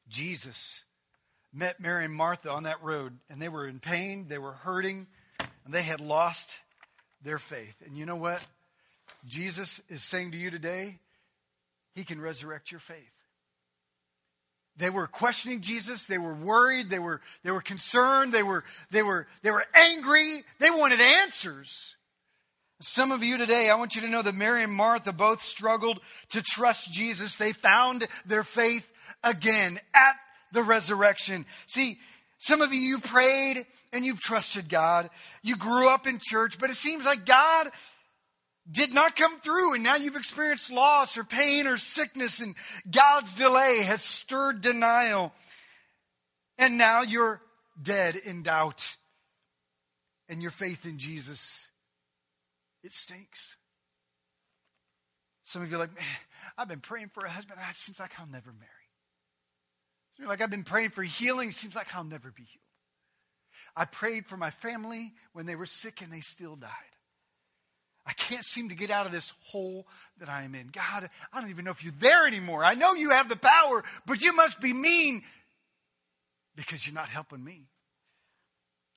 Jesus 0.10 0.84
met 1.54 1.80
Mary 1.80 2.04
and 2.04 2.14
Martha 2.14 2.50
on 2.50 2.64
that 2.64 2.84
road, 2.84 3.18
and 3.30 3.42
they 3.42 3.48
were 3.48 3.68
in 3.68 3.80
pain, 3.80 4.26
they 4.28 4.38
were 4.38 4.52
hurting, 4.52 5.08
and 5.40 5.74
they 5.74 5.82
had 5.82 6.02
lost 6.02 6.60
their 7.24 7.38
faith. 7.38 7.76
And 7.86 7.96
you 7.96 8.06
know 8.06 8.18
what? 8.18 8.46
Jesus 9.28 9.82
is 9.90 10.04
saying 10.04 10.32
to 10.32 10.38
you 10.38 10.52
today, 10.52 11.00
He 11.96 12.04
can 12.04 12.20
resurrect 12.20 12.72
your 12.72 12.82
faith. 12.82 13.14
They 14.78 14.90
were 14.90 15.08
questioning 15.08 15.62
Jesus. 15.62 16.06
They 16.06 16.18
were 16.18 16.34
worried. 16.34 16.90
They 16.90 17.00
were, 17.00 17.22
they 17.44 17.52
were 17.52 17.62
concerned. 17.62 18.34
They 18.34 18.44
were, 18.44 18.64
they, 18.92 19.04
were, 19.04 19.28
they 19.42 19.52
were 19.52 19.66
angry. 19.74 20.44
They 20.60 20.70
wanted 20.70 21.00
answers. 21.00 21.96
Some 22.82 23.12
of 23.12 23.24
you 23.24 23.38
today, 23.38 23.70
I 23.70 23.76
want 23.76 23.96
you 23.96 24.02
to 24.02 24.10
know 24.10 24.22
that 24.22 24.36
Mary 24.36 24.62
and 24.62 24.74
Martha 24.74 25.14
both 25.14 25.42
struggled 25.42 26.02
to 26.30 26.42
trust 26.42 26.92
Jesus. 26.92 27.38
They 27.38 27.54
found 27.54 28.06
their 28.26 28.44
faith 28.44 28.92
again 29.24 29.80
at 29.94 30.16
the 30.52 30.62
resurrection. 30.62 31.46
See, 31.68 31.98
some 32.40 32.62
of 32.62 32.74
you, 32.74 32.80
you 32.82 33.00
prayed 33.00 33.66
and 33.94 34.06
you've 34.06 34.20
trusted 34.20 34.68
God. 34.68 35.10
You 35.42 35.56
grew 35.56 35.90
up 35.90 36.06
in 36.06 36.20
church, 36.22 36.60
but 36.60 36.70
it 36.70 36.76
seems 36.76 37.06
like 37.06 37.26
God 37.26 37.70
did 38.69 38.93
not 38.93 39.15
come 39.15 39.39
through, 39.39 39.75
and 39.75 39.84
now 39.84 39.95
you've 39.95 40.15
experienced 40.15 40.71
loss 40.71 41.17
or 41.17 41.23
pain 41.23 41.67
or 41.67 41.78
sickness, 41.78 42.39
and 42.39 42.56
God's 42.89 43.34
delay 43.34 43.84
has 43.84 44.01
stirred 44.01 44.62
denial. 44.62 45.34
And 46.58 46.78
now 46.78 47.01
you're 47.01 47.41
dead 47.82 48.15
in 48.15 48.43
doubt, 48.43 48.95
and 50.30 50.41
your 50.41 50.51
faith 50.51 50.86
in 50.86 50.97
Jesus, 50.97 51.67
it 52.84 52.93
stinks. 52.93 53.58
Some 55.43 55.62
of 55.62 55.69
you 55.69 55.75
are 55.75 55.80
like, 55.80 55.95
man, 55.95 56.04
I've 56.58 56.67
been 56.67 56.80
praying 56.80 57.12
for 57.13 57.23
a 57.23 57.30
husband. 57.30 57.60
It 57.69 57.75
seems 57.75 57.99
like 57.99 58.19
I'll 58.19 58.25
never 58.25 58.51
marry. 58.51 58.71
You're 60.17 60.28
like, 60.28 60.41
I've 60.41 60.49
been 60.49 60.63
praying 60.63 60.89
for 60.89 61.04
healing. 61.04 61.49
It 61.49 61.56
seems 61.56 61.75
like 61.75 61.95
I'll 61.95 62.04
never 62.04 62.32
be 62.32 62.43
healed. 62.43 62.62
I 63.75 63.86
prayed 63.86 64.25
for 64.25 64.38
my 64.38 64.49
family 64.49 65.13
when 65.34 65.45
they 65.45 65.56
were 65.56 65.65
sick 65.65 66.01
and 66.01 66.12
they 66.12 66.21
still 66.21 66.56
died. 66.56 66.69
I 68.06 68.13
can't 68.13 68.46
seem 68.46 68.70
to 68.70 68.76
get 68.76 68.91
out 68.91 69.06
of 69.06 69.12
this 69.12 69.34
hole 69.46 69.88
that 70.20 70.30
I 70.30 70.44
am 70.44 70.54
in. 70.54 70.68
God, 70.68 71.10
I 71.34 71.41
don't 71.41 71.50
even 71.50 71.65
know 71.65 71.72
if 71.72 71.84
you're 71.84 71.94
there 72.00 72.28
anymore. 72.28 72.63
I 72.63 72.76
know 72.76 72.94
you 72.94 73.12
have 73.12 73.30
the 73.30 73.36
power, 73.36 73.84
but 74.06 74.22
you 74.22 74.36
must 74.36 74.62
be 74.62 74.74
mean 74.74 75.24
because 76.56 76.86
you're 76.86 76.96
not 76.96 77.10
helping 77.10 77.44
me. 77.44 77.68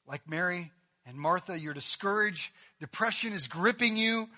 Like 0.06 0.28
Mary 0.28 0.72
and 1.06 1.16
Martha, 1.16 1.58
you're 1.58 1.74
discouraged. 1.74 2.50
Depression 2.80 3.32
is 3.32 3.48
gripping 3.48 3.96
you. 3.96 4.28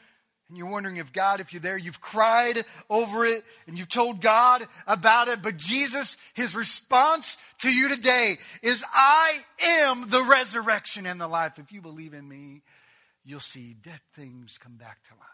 And 0.48 0.59
you're 0.59 0.66
wondering 0.66 0.96
if 0.96 1.12
God, 1.12 1.38
if 1.38 1.52
you're 1.52 1.61
there, 1.61 1.78
you've 1.78 2.00
cried 2.00 2.64
over 2.88 3.24
it 3.24 3.44
and 3.68 3.78
you've 3.78 3.88
told 3.88 4.20
God 4.20 4.66
about 4.85 5.28
it. 5.28 5.42
But 5.42 5.56
Jesus, 5.56 6.16
his 6.35 6.56
response 6.56 7.37
to 7.61 7.70
you 7.72 7.88
today 7.88 8.35
is, 8.61 8.85
I 8.92 9.38
am 9.62 10.11
the 10.11 10.24
resurrection 10.24 11.06
and 11.06 11.20
the 11.20 11.28
life. 11.28 11.61
If 11.61 11.70
you 11.70 11.80
believe 11.80 12.14
in 12.14 12.28
me, 12.28 12.62
you'll 13.30 13.40
see 13.40 13.74
dead 13.74 14.00
things 14.14 14.58
come 14.58 14.76
back 14.76 15.02
to 15.04 15.14
life. 15.14 15.30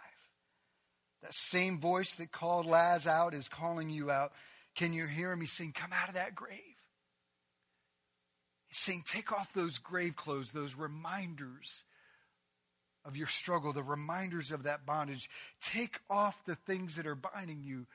That 1.22 1.35
same 1.35 1.80
voice 1.80 2.14
that 2.14 2.30
called 2.30 2.66
Laz 2.66 3.06
out 3.06 3.35
is 3.35 3.48
calling 3.48 3.90
you 3.90 4.11
out. 4.11 4.32
Can 4.76 4.92
you 4.92 5.06
hear 5.06 5.32
him? 5.32 5.40
He's 5.40 5.52
saying, 5.52 5.72
Come 5.72 5.92
out 5.92 6.09
of 6.09 6.14
that 6.14 6.35
grave. 6.35 6.61
He's 8.68 8.78
saying, 8.78 9.04
Take 9.06 9.32
off 9.32 9.52
those 9.54 9.78
grave 9.78 10.14
clothes, 10.14 10.52
those 10.52 10.76
reminders 10.76 11.85
of 13.04 13.16
your 13.16 13.26
struggle, 13.26 13.72
the 13.72 13.82
reminders 13.82 14.52
of 14.52 14.64
that 14.64 14.85
bondage. 14.85 15.30
Take 15.62 16.00
off 16.11 16.38
the 16.44 16.56
things 16.56 16.96
that 16.96 17.06
are 17.06 17.14
binding 17.14 17.62
you 17.62 17.87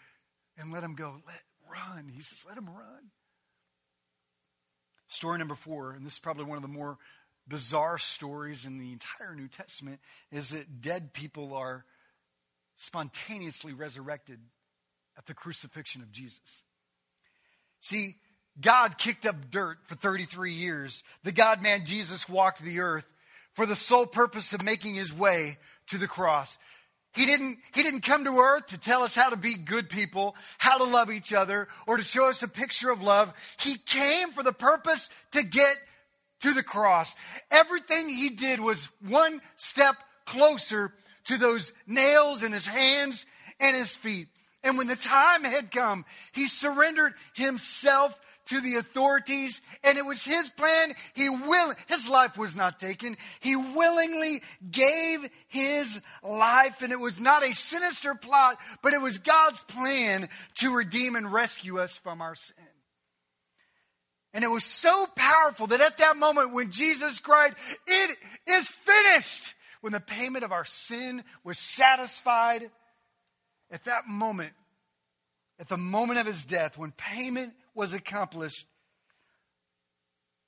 and 0.58 0.74
let 0.74 0.82
them 0.82 0.96
go. 0.96 1.22
Let 1.28 1.42
run. 1.70 2.10
He 2.14 2.22
says, 2.22 2.44
Let 2.46 2.56
them 2.56 2.68
run. 2.68 3.12
Story 5.08 5.38
number 5.38 5.56
four, 5.56 5.92
and 5.92 6.06
this 6.06 6.14
is 6.14 6.20
probably 6.20 6.46
one 6.46 6.58
of 6.58 6.62
the 6.62 6.70
more 6.70 6.98
bizarre 7.48 7.98
stories 7.98 8.66
in 8.66 8.78
the 8.78 8.92
entire 8.92 9.36
New 9.36 9.48
Testament 9.48 10.00
is 10.32 10.50
that 10.50 10.82
dead 10.82 11.14
people 11.14 11.54
are 11.54 11.86
spontaneously 12.78 13.74
resurrected 13.74 14.40
at 15.18 15.26
the 15.26 15.34
crucifixion 15.34 16.02
of 16.02 16.12
Jesus. 16.12 16.64
See, 17.82 18.16
God 18.60 18.98
kicked 18.98 19.26
up 19.26 19.50
dirt 19.50 19.78
for 19.86 19.96
33 19.96 20.54
years. 20.54 21.04
The 21.24 21.32
God 21.32 21.62
man 21.62 21.86
Jesus 21.86 22.28
walked 22.28 22.62
the 22.62 22.80
earth 22.80 23.06
for 23.54 23.66
the 23.66 23.76
sole 23.76 24.06
purpose 24.06 24.54
of 24.54 24.64
making 24.64 24.96
his 24.96 25.14
way 25.14 25.58
to 25.88 25.98
the 25.98 26.08
cross. 26.08 26.58
He 27.14 27.26
didn't, 27.26 27.58
he 27.74 27.84
didn't 27.84 28.02
come 28.02 28.24
to 28.24 28.38
earth 28.38 28.68
to 28.68 28.80
tell 28.80 29.04
us 29.04 29.16
how 29.16 29.30
to 29.30 29.36
be 29.36 29.56
good 29.56 29.90
people, 29.90 30.36
how 30.58 30.78
to 30.78 30.86
love 30.86 31.12
each 31.12 31.34
other, 31.34 31.68
or 31.86 31.98
to 31.98 32.04
show 32.04 32.30
us 32.30 32.42
a 32.42 32.48
picture 32.48 32.90
of 32.90 33.02
love. 33.02 33.34
He 33.60 33.76
came 33.78 34.32
for 34.32 34.44
the 34.44 34.54
purpose 34.54 35.10
to 35.32 35.44
get 35.44 35.76
to 36.42 36.54
the 36.54 36.64
cross. 36.64 37.16
Everything 37.50 38.10
he 38.10 38.32
did 38.32 38.60
was 38.60 38.90
one 39.08 39.42
step 39.56 39.96
closer 40.26 40.94
to 41.26 41.38
those 41.38 41.72
nails 41.88 42.44
in 42.44 42.52
his 42.52 42.66
hands 42.66 43.26
and 43.60 43.76
his 43.76 43.96
feet. 43.96 44.28
And 44.64 44.78
when 44.78 44.88
the 44.88 44.96
time 44.96 45.44
had 45.44 45.72
come, 45.72 46.06
he 46.34 46.48
surrendered 46.48 47.14
himself 47.34 48.20
to 48.48 48.60
the 48.60 48.76
authorities 48.76 49.62
and 49.84 49.98
it 49.98 50.06
was 50.06 50.24
his 50.24 50.50
plan. 50.52 50.94
He 51.14 51.30
will, 51.30 51.74
his 51.88 52.10
life 52.10 52.38
was 52.38 52.56
not 52.56 52.80
taken. 52.80 53.18
He 53.40 53.56
willingly 53.56 54.42
gave 54.70 55.30
his 55.48 56.02
life 56.24 56.82
and 56.82 56.92
it 56.92 57.00
was 57.00 57.20
not 57.20 57.44
a 57.44 57.54
sinister 57.54 58.14
plot, 58.16 58.58
but 58.84 58.94
it 58.94 59.02
was 59.02 59.20
God's 59.20 59.62
plan 59.62 60.28
to 60.56 60.76
redeem 60.76 61.16
and 61.16 61.32
rescue 61.32 61.80
us 61.80 61.98
from 61.98 62.22
our 62.22 62.36
sin. 62.36 62.56
And 64.34 64.44
it 64.44 64.50
was 64.50 64.64
so 64.64 65.06
powerful 65.16 65.68
that 65.68 65.82
at 65.82 65.98
that 65.98 66.18
moment 66.18 66.54
when 66.54 66.72
Jesus 66.72 67.20
cried, 67.20 67.54
It 67.86 68.18
is 68.48 68.68
finished, 68.68 69.56
when 69.82 69.94
the 69.94 70.00
payment 70.00 70.46
of 70.46 70.52
our 70.52 70.66
sin 70.66 71.24
was 71.44 71.60
satisfied, 71.60 72.70
at 73.72 73.86
that 73.86 74.08
moment, 74.08 74.54
at 75.60 75.68
the 75.68 75.78
moment 75.78 76.20
of 76.20 76.26
his 76.26 76.46
death, 76.46 76.78
when 76.78 76.92
payment 76.92 77.54
was 77.74 77.94
accomplished, 77.94 78.68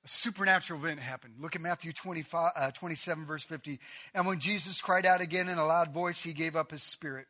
a 0.04 0.08
supernatural 0.08 0.78
event 0.80 1.00
happened. 1.00 1.34
Look 1.40 1.56
at 1.56 1.62
Matthew 1.62 1.92
25, 1.92 2.52
uh, 2.54 2.70
27, 2.72 3.24
verse 3.24 3.44
50. 3.44 3.80
And 4.12 4.26
when 4.26 4.38
Jesus 4.38 4.82
cried 4.82 5.06
out 5.06 5.22
again 5.22 5.48
in 5.48 5.56
a 5.56 5.64
loud 5.64 5.94
voice, 5.94 6.22
he 6.22 6.34
gave 6.34 6.56
up 6.56 6.70
his 6.70 6.82
spirit. 6.82 7.26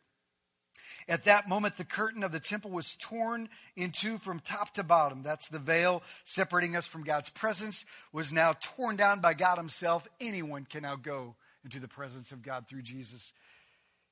At 1.09 1.25
that 1.25 1.49
moment, 1.49 1.77
the 1.77 1.85
curtain 1.85 2.25
of 2.25 2.33
the 2.33 2.41
temple 2.41 2.71
was 2.71 2.97
torn 2.97 3.49
in 3.77 3.93
two 3.93 4.19
from 4.19 4.41
top 4.41 4.75
to 4.75 4.83
bottom. 4.83 5.23
That's 5.23 5.49
the 5.49 5.59
veil 5.59 6.03
separating 6.25 6.77
us 6.77 6.87
from 6.87 7.05
God's 7.05 7.31
presence, 7.31 7.85
was 8.13 8.33
now 8.33 8.55
torn 8.61 8.97
down 8.97 9.21
by 9.21 9.35
God 9.35 9.59
Himself. 9.59 10.09
Anyone 10.21 10.67
can 10.69 10.83
now 10.83 10.97
go 10.97 11.37
into 11.65 11.81
the 11.81 11.89
presence 11.89 12.33
of 12.33 12.43
God 12.43 12.67
through 12.69 12.83
Jesus. 12.83 13.33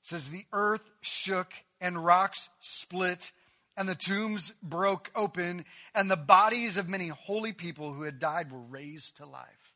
It 0.03 0.09
says, 0.09 0.29
The 0.29 0.45
earth 0.53 0.83
shook 1.01 1.53
and 1.81 2.05
rocks 2.05 2.49
split, 2.61 3.33
and 3.77 3.89
the 3.89 3.95
tombs 3.95 4.53
broke 4.63 5.11
open, 5.15 5.65
and 5.95 6.11
the 6.11 6.17
bodies 6.17 6.77
of 6.77 6.89
many 6.89 7.09
holy 7.09 7.53
people 7.53 7.93
who 7.93 8.03
had 8.03 8.19
died 8.19 8.53
were 8.53 8.61
raised 8.61 9.17
to 9.17 9.27
life. 9.27 9.73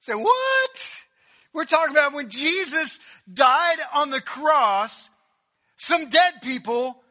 Say, 0.00 0.14
what? 0.14 1.02
We're 1.52 1.64
talking 1.64 1.94
about 1.94 2.14
when 2.14 2.30
Jesus 2.30 2.98
died 3.32 3.78
on 3.92 4.10
the 4.10 4.20
cross 4.20 5.10
some 5.80 6.10
dead 6.10 6.42
people 6.42 7.02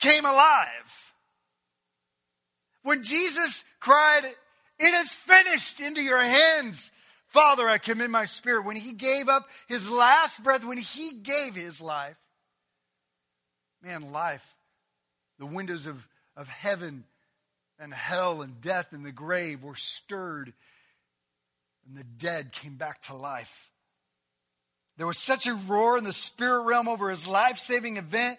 came 0.00 0.24
alive. 0.24 1.12
When 2.82 3.04
Jesus 3.04 3.64
cried, 3.78 4.24
It 4.80 4.94
is 4.94 5.10
finished 5.10 5.78
into 5.78 6.02
your 6.02 6.20
hands, 6.20 6.90
Father, 7.28 7.68
I 7.68 7.78
commit 7.78 8.10
my 8.10 8.24
spirit. 8.24 8.64
When 8.64 8.74
he 8.74 8.94
gave 8.94 9.28
up 9.28 9.48
his 9.68 9.88
last 9.88 10.42
breath, 10.42 10.64
when 10.64 10.76
he 10.76 11.12
gave 11.22 11.54
his 11.54 11.80
life, 11.80 12.16
man, 13.80 14.10
life, 14.10 14.56
the 15.38 15.46
windows 15.46 15.86
of, 15.86 16.04
of 16.36 16.48
heaven 16.48 17.04
and 17.78 17.94
hell 17.94 18.42
and 18.42 18.60
death 18.60 18.88
and 18.92 19.06
the 19.06 19.12
grave 19.12 19.62
were 19.62 19.76
stirred, 19.76 20.52
and 21.86 21.96
the 21.96 22.02
dead 22.02 22.50
came 22.50 22.74
back 22.74 23.02
to 23.02 23.14
life. 23.14 23.70
There 24.96 25.06
was 25.06 25.18
such 25.18 25.46
a 25.46 25.54
roar 25.54 25.98
in 25.98 26.04
the 26.04 26.12
spirit 26.12 26.62
realm 26.62 26.88
over 26.88 27.10
his 27.10 27.26
life 27.26 27.58
saving 27.58 27.98
event 27.98 28.38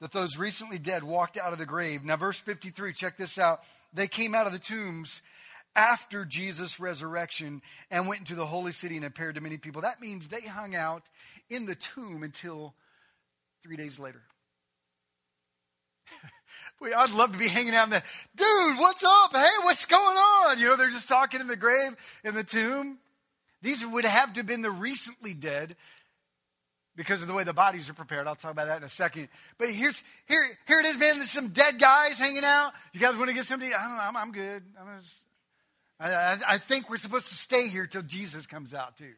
that 0.00 0.12
those 0.12 0.36
recently 0.36 0.78
dead 0.78 1.04
walked 1.04 1.38
out 1.38 1.52
of 1.52 1.58
the 1.58 1.66
grave. 1.66 2.04
Now, 2.04 2.16
verse 2.16 2.38
53, 2.38 2.92
check 2.92 3.16
this 3.16 3.38
out. 3.38 3.60
They 3.92 4.06
came 4.06 4.34
out 4.34 4.46
of 4.46 4.52
the 4.52 4.58
tombs 4.58 5.22
after 5.76 6.24
Jesus' 6.24 6.80
resurrection 6.80 7.62
and 7.90 8.08
went 8.08 8.20
into 8.20 8.34
the 8.34 8.46
holy 8.46 8.72
city 8.72 8.96
and 8.96 9.04
appeared 9.04 9.36
to 9.36 9.40
many 9.40 9.56
people. 9.56 9.82
That 9.82 10.00
means 10.00 10.28
they 10.28 10.40
hung 10.40 10.74
out 10.74 11.08
in 11.48 11.66
the 11.66 11.74
tomb 11.74 12.22
until 12.22 12.74
three 13.62 13.76
days 13.76 13.98
later. 13.98 14.22
I'd 16.82 17.12
love 17.12 17.32
to 17.32 17.38
be 17.38 17.48
hanging 17.48 17.74
out 17.74 17.84
in 17.84 17.90
the, 17.90 18.02
dude, 18.36 18.78
what's 18.78 19.04
up? 19.04 19.34
Hey, 19.34 19.46
what's 19.62 19.86
going 19.86 20.16
on? 20.16 20.58
You 20.58 20.68
know, 20.68 20.76
they're 20.76 20.90
just 20.90 21.08
talking 21.08 21.40
in 21.40 21.46
the 21.46 21.56
grave, 21.56 21.94
in 22.24 22.34
the 22.34 22.44
tomb. 22.44 22.98
These 23.62 23.86
would 23.86 24.04
have 24.04 24.32
to 24.34 24.40
have 24.40 24.46
been 24.46 24.62
the 24.62 24.70
recently 24.70 25.34
dead. 25.34 25.76
because 26.96 27.22
of 27.22 27.28
the 27.28 27.34
way 27.34 27.44
the 27.44 27.54
bodies 27.54 27.88
are 27.88 27.94
prepared. 27.94 28.26
I'll 28.26 28.34
talk 28.34 28.50
about 28.50 28.66
that 28.66 28.76
in 28.78 28.82
a 28.82 28.88
second. 28.88 29.28
But 29.58 29.70
here's 29.70 30.02
here 30.28 30.44
here 30.66 30.80
it 30.80 30.86
is, 30.86 30.98
man. 30.98 31.16
There's 31.16 31.30
some 31.30 31.48
dead 31.48 31.78
guys 31.80 32.18
hanging 32.18 32.44
out. 32.44 32.72
You 32.92 33.00
guys 33.00 33.16
want 33.16 33.28
to 33.28 33.34
get 33.34 33.46
somebody? 33.46 33.72
I 33.72 33.82
don't 33.82 33.96
know. 33.96 34.02
I'm, 34.02 34.16
I'm 34.16 34.32
good. 34.32 34.62
I'm 34.78 35.00
just, 35.00 35.16
I, 35.98 36.12
I, 36.12 36.38
I 36.48 36.58
think 36.58 36.90
we're 36.90 36.98
supposed 36.98 37.28
to 37.28 37.34
stay 37.34 37.68
here 37.68 37.86
till 37.86 38.02
Jesus 38.02 38.46
comes 38.46 38.74
out 38.74 38.98
too. 38.98 39.12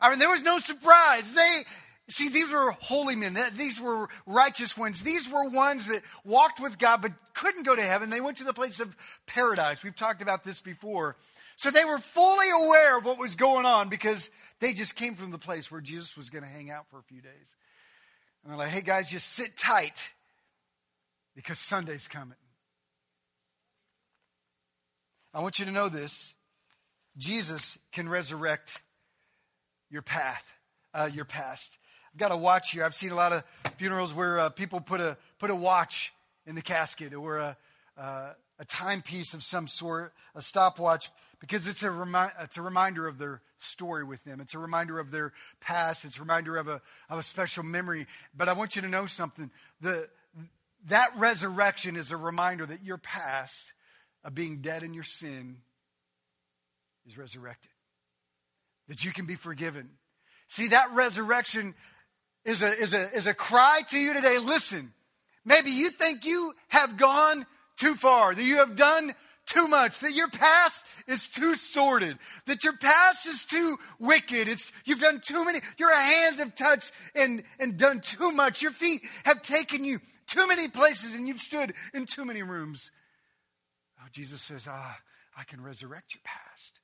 I 0.00 0.10
mean, 0.10 0.18
there 0.18 0.30
was 0.30 0.42
no 0.42 0.58
surprise. 0.60 1.32
They 1.32 1.62
see 2.08 2.28
these 2.28 2.52
were 2.52 2.70
holy 2.80 3.16
men. 3.16 3.36
These 3.54 3.80
were 3.80 4.08
righteous 4.26 4.76
ones. 4.78 5.02
These 5.02 5.28
were 5.28 5.48
ones 5.48 5.88
that 5.88 6.02
walked 6.24 6.60
with 6.60 6.78
God 6.78 7.02
but 7.02 7.12
couldn't 7.34 7.64
go 7.64 7.74
to 7.74 7.82
heaven. 7.82 8.10
They 8.10 8.20
went 8.20 8.38
to 8.38 8.44
the 8.44 8.52
place 8.52 8.80
of 8.80 8.96
paradise. 9.26 9.82
We've 9.82 9.96
talked 9.96 10.22
about 10.22 10.44
this 10.44 10.60
before. 10.60 11.16
So 11.56 11.70
they 11.70 11.84
were 11.84 11.98
fully 11.98 12.46
aware 12.64 12.98
of 12.98 13.04
what 13.04 13.18
was 13.18 13.34
going 13.34 13.64
on 13.64 13.88
because 13.88 14.30
they 14.60 14.74
just 14.74 14.94
came 14.94 15.14
from 15.14 15.30
the 15.30 15.38
place 15.38 15.70
where 15.70 15.80
Jesus 15.80 16.16
was 16.16 16.30
going 16.30 16.44
to 16.44 16.50
hang 16.50 16.70
out 16.70 16.86
for 16.90 16.98
a 16.98 17.02
few 17.02 17.22
days. 17.22 17.56
And 18.42 18.50
they're 18.50 18.58
like, 18.58 18.68
hey 18.68 18.82
guys, 18.82 19.10
just 19.10 19.32
sit 19.32 19.56
tight 19.56 20.12
because 21.34 21.58
Sunday's 21.58 22.08
coming. 22.08 22.36
I 25.32 25.40
want 25.40 25.58
you 25.58 25.64
to 25.64 25.70
know 25.72 25.88
this 25.88 26.34
Jesus 27.16 27.78
can 27.92 28.08
resurrect 28.08 28.82
your 29.90 30.02
path, 30.02 30.54
uh, 30.94 31.08
your 31.12 31.24
past. 31.24 31.76
I've 32.12 32.20
got 32.20 32.32
a 32.32 32.36
watch 32.36 32.70
here. 32.70 32.84
I've 32.84 32.94
seen 32.94 33.10
a 33.10 33.14
lot 33.14 33.32
of 33.32 33.44
funerals 33.76 34.14
where 34.14 34.38
uh, 34.38 34.48
people 34.50 34.80
put 34.80 35.00
a 35.00 35.16
put 35.38 35.50
a 35.50 35.54
watch 35.54 36.12
in 36.46 36.54
the 36.54 36.62
casket 36.62 37.14
or 37.14 37.38
a 37.38 37.56
uh, 37.98 38.32
a 38.58 38.64
timepiece 38.64 39.34
of 39.34 39.42
some 39.42 39.68
sort, 39.68 40.12
a 40.34 40.42
stopwatch, 40.42 41.10
because 41.40 41.66
it's 41.66 41.82
a 41.82 41.90
remi- 41.90 42.32
it's 42.40 42.56
a 42.56 42.62
reminder 42.62 43.06
of 43.06 43.18
their 43.18 43.42
story 43.58 44.04
with 44.04 44.22
them. 44.24 44.40
It's 44.40 44.54
a 44.54 44.58
reminder 44.58 44.98
of 44.98 45.10
their 45.10 45.32
past. 45.60 46.04
It's 46.04 46.16
a 46.16 46.20
reminder 46.20 46.56
of 46.56 46.68
a 46.68 46.80
of 47.10 47.18
a 47.18 47.22
special 47.22 47.62
memory. 47.62 48.06
But 48.36 48.48
I 48.48 48.54
want 48.54 48.76
you 48.76 48.82
to 48.82 48.88
know 48.88 49.06
something. 49.06 49.50
The 49.80 50.08
that 50.86 51.10
resurrection 51.16 51.96
is 51.96 52.12
a 52.12 52.16
reminder 52.16 52.64
that 52.66 52.84
your 52.84 52.98
past 52.98 53.72
of 54.24 54.34
being 54.34 54.60
dead 54.60 54.82
in 54.82 54.94
your 54.94 55.04
sin 55.04 55.58
is 57.06 57.18
resurrected 57.18 57.70
that 58.88 59.04
you 59.04 59.12
can 59.12 59.26
be 59.26 59.34
forgiven. 59.34 59.90
See, 60.48 60.68
that 60.68 60.92
resurrection 60.92 61.74
is 62.44 62.62
a, 62.62 62.72
is 62.72 62.92
a, 62.92 63.10
is 63.10 63.26
a 63.26 63.34
cry 63.34 63.82
to 63.90 63.98
you 63.98 64.14
today. 64.14 64.38
Listen, 64.38 64.92
maybe 65.44 65.70
you 65.70 65.90
think 65.90 66.24
you 66.24 66.54
have 66.68 66.96
gone 66.96 67.46
too 67.76 67.94
far, 67.94 68.34
that 68.34 68.42
you 68.42 68.56
have 68.56 68.76
done 68.76 69.12
too 69.46 69.68
much, 69.68 70.00
that 70.00 70.12
your 70.12 70.28
past 70.28 70.84
is 71.06 71.28
too 71.28 71.54
sordid, 71.54 72.18
that 72.46 72.64
your 72.64 72.76
past 72.76 73.26
is 73.26 73.44
too 73.44 73.76
wicked. 73.98 74.48
It's, 74.48 74.72
you've 74.84 75.00
done 75.00 75.20
too 75.20 75.44
many, 75.44 75.60
your 75.78 75.94
hands 75.96 76.40
have 76.40 76.54
touched 76.56 76.92
and, 77.14 77.44
and 77.60 77.76
done 77.76 78.00
too 78.00 78.32
much. 78.32 78.60
Your 78.60 78.72
feet 78.72 79.02
have 79.24 79.42
taken 79.42 79.84
you 79.84 80.00
too 80.26 80.46
many 80.48 80.68
places 80.68 81.14
and 81.14 81.28
you've 81.28 81.40
stood 81.40 81.72
in 81.94 82.06
too 82.06 82.24
many 82.24 82.42
rooms. 82.42 82.90
Oh, 84.00 84.08
Jesus 84.10 84.42
says, 84.42 84.66
ah, 84.68 84.98
I 85.36 85.44
can 85.44 85.62
resurrect 85.62 86.14
your 86.14 86.22
past. 86.24 86.80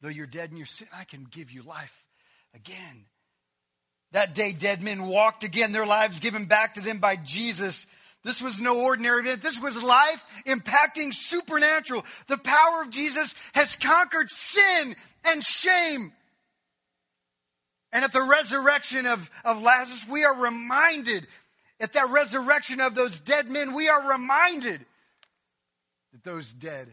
Though 0.00 0.08
you're 0.10 0.26
dead 0.26 0.50
in 0.50 0.58
your 0.58 0.66
sin, 0.66 0.88
I 0.94 1.04
can 1.04 1.26
give 1.30 1.50
you 1.50 1.62
life 1.62 2.04
again. 2.54 3.06
That 4.12 4.34
day, 4.34 4.52
dead 4.52 4.82
men 4.82 5.06
walked 5.06 5.42
again, 5.42 5.72
their 5.72 5.86
lives 5.86 6.20
given 6.20 6.44
back 6.44 6.74
to 6.74 6.80
them 6.80 6.98
by 6.98 7.16
Jesus. 7.16 7.86
This 8.24 8.42
was 8.42 8.60
no 8.60 8.82
ordinary 8.82 9.20
event. 9.20 9.42
This 9.42 9.60
was 9.60 9.82
life 9.82 10.24
impacting 10.46 11.12
supernatural. 11.12 12.04
The 12.26 12.38
power 12.38 12.82
of 12.82 12.90
Jesus 12.90 13.34
has 13.52 13.76
conquered 13.76 14.30
sin 14.30 14.96
and 15.26 15.44
shame. 15.44 16.12
And 17.92 18.02
at 18.02 18.12
the 18.12 18.22
resurrection 18.22 19.06
of, 19.06 19.30
of 19.44 19.62
Lazarus, 19.62 20.06
we 20.08 20.24
are 20.24 20.34
reminded, 20.34 21.26
at 21.78 21.92
that 21.92 22.10
resurrection 22.10 22.80
of 22.80 22.94
those 22.94 23.20
dead 23.20 23.48
men, 23.48 23.74
we 23.74 23.88
are 23.88 24.10
reminded 24.10 24.84
that 26.12 26.24
those 26.24 26.52
dead 26.52 26.88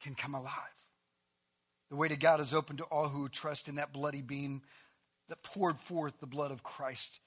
can 0.00 0.14
come 0.14 0.34
alive. 0.34 0.52
The 1.90 1.96
way 1.96 2.08
to 2.08 2.16
God 2.16 2.40
is 2.40 2.54
open 2.54 2.78
to 2.78 2.84
all 2.84 3.08
who 3.08 3.28
trust 3.28 3.68
in 3.68 3.76
that 3.76 3.92
bloody 3.92 4.22
beam 4.22 4.62
that 5.28 5.42
poured 5.42 5.78
forth 5.80 6.18
the 6.18 6.26
blood 6.26 6.50
of 6.50 6.62
Christ. 6.62 7.20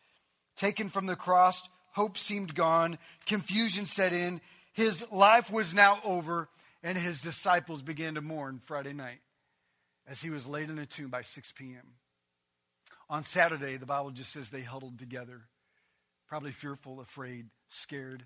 Taken 0.58 0.90
from 0.90 1.06
the 1.06 1.16
cross, 1.16 1.62
hope 1.92 2.18
seemed 2.18 2.56
gone, 2.56 2.98
confusion 3.26 3.86
set 3.86 4.14
in. 4.14 4.42
His 4.74 5.06
life 5.12 5.52
was 5.52 5.74
now 5.74 6.00
over, 6.04 6.50
and 6.84 6.98
his 6.98 7.22
disciples 7.22 7.82
began 7.82 8.16
to 8.16 8.22
mourn 8.22 8.62
Friday 8.64 8.94
night 8.94 9.20
as 10.08 10.22
he 10.22 10.30
was 10.30 10.48
laid 10.48 10.70
in 10.70 10.80
a 10.80 10.86
tomb 10.86 11.10
by 11.10 11.22
6 11.22 11.52
p.m. 11.54 11.96
On 13.10 13.24
Saturday, 13.24 13.78
the 13.78 13.86
Bible 13.86 14.12
just 14.12 14.32
says 14.32 14.50
they 14.50 14.62
huddled 14.62 15.00
together, 15.00 15.42
probably 16.28 16.52
fearful, 16.52 17.00
afraid, 17.00 17.48
scared, 17.70 18.26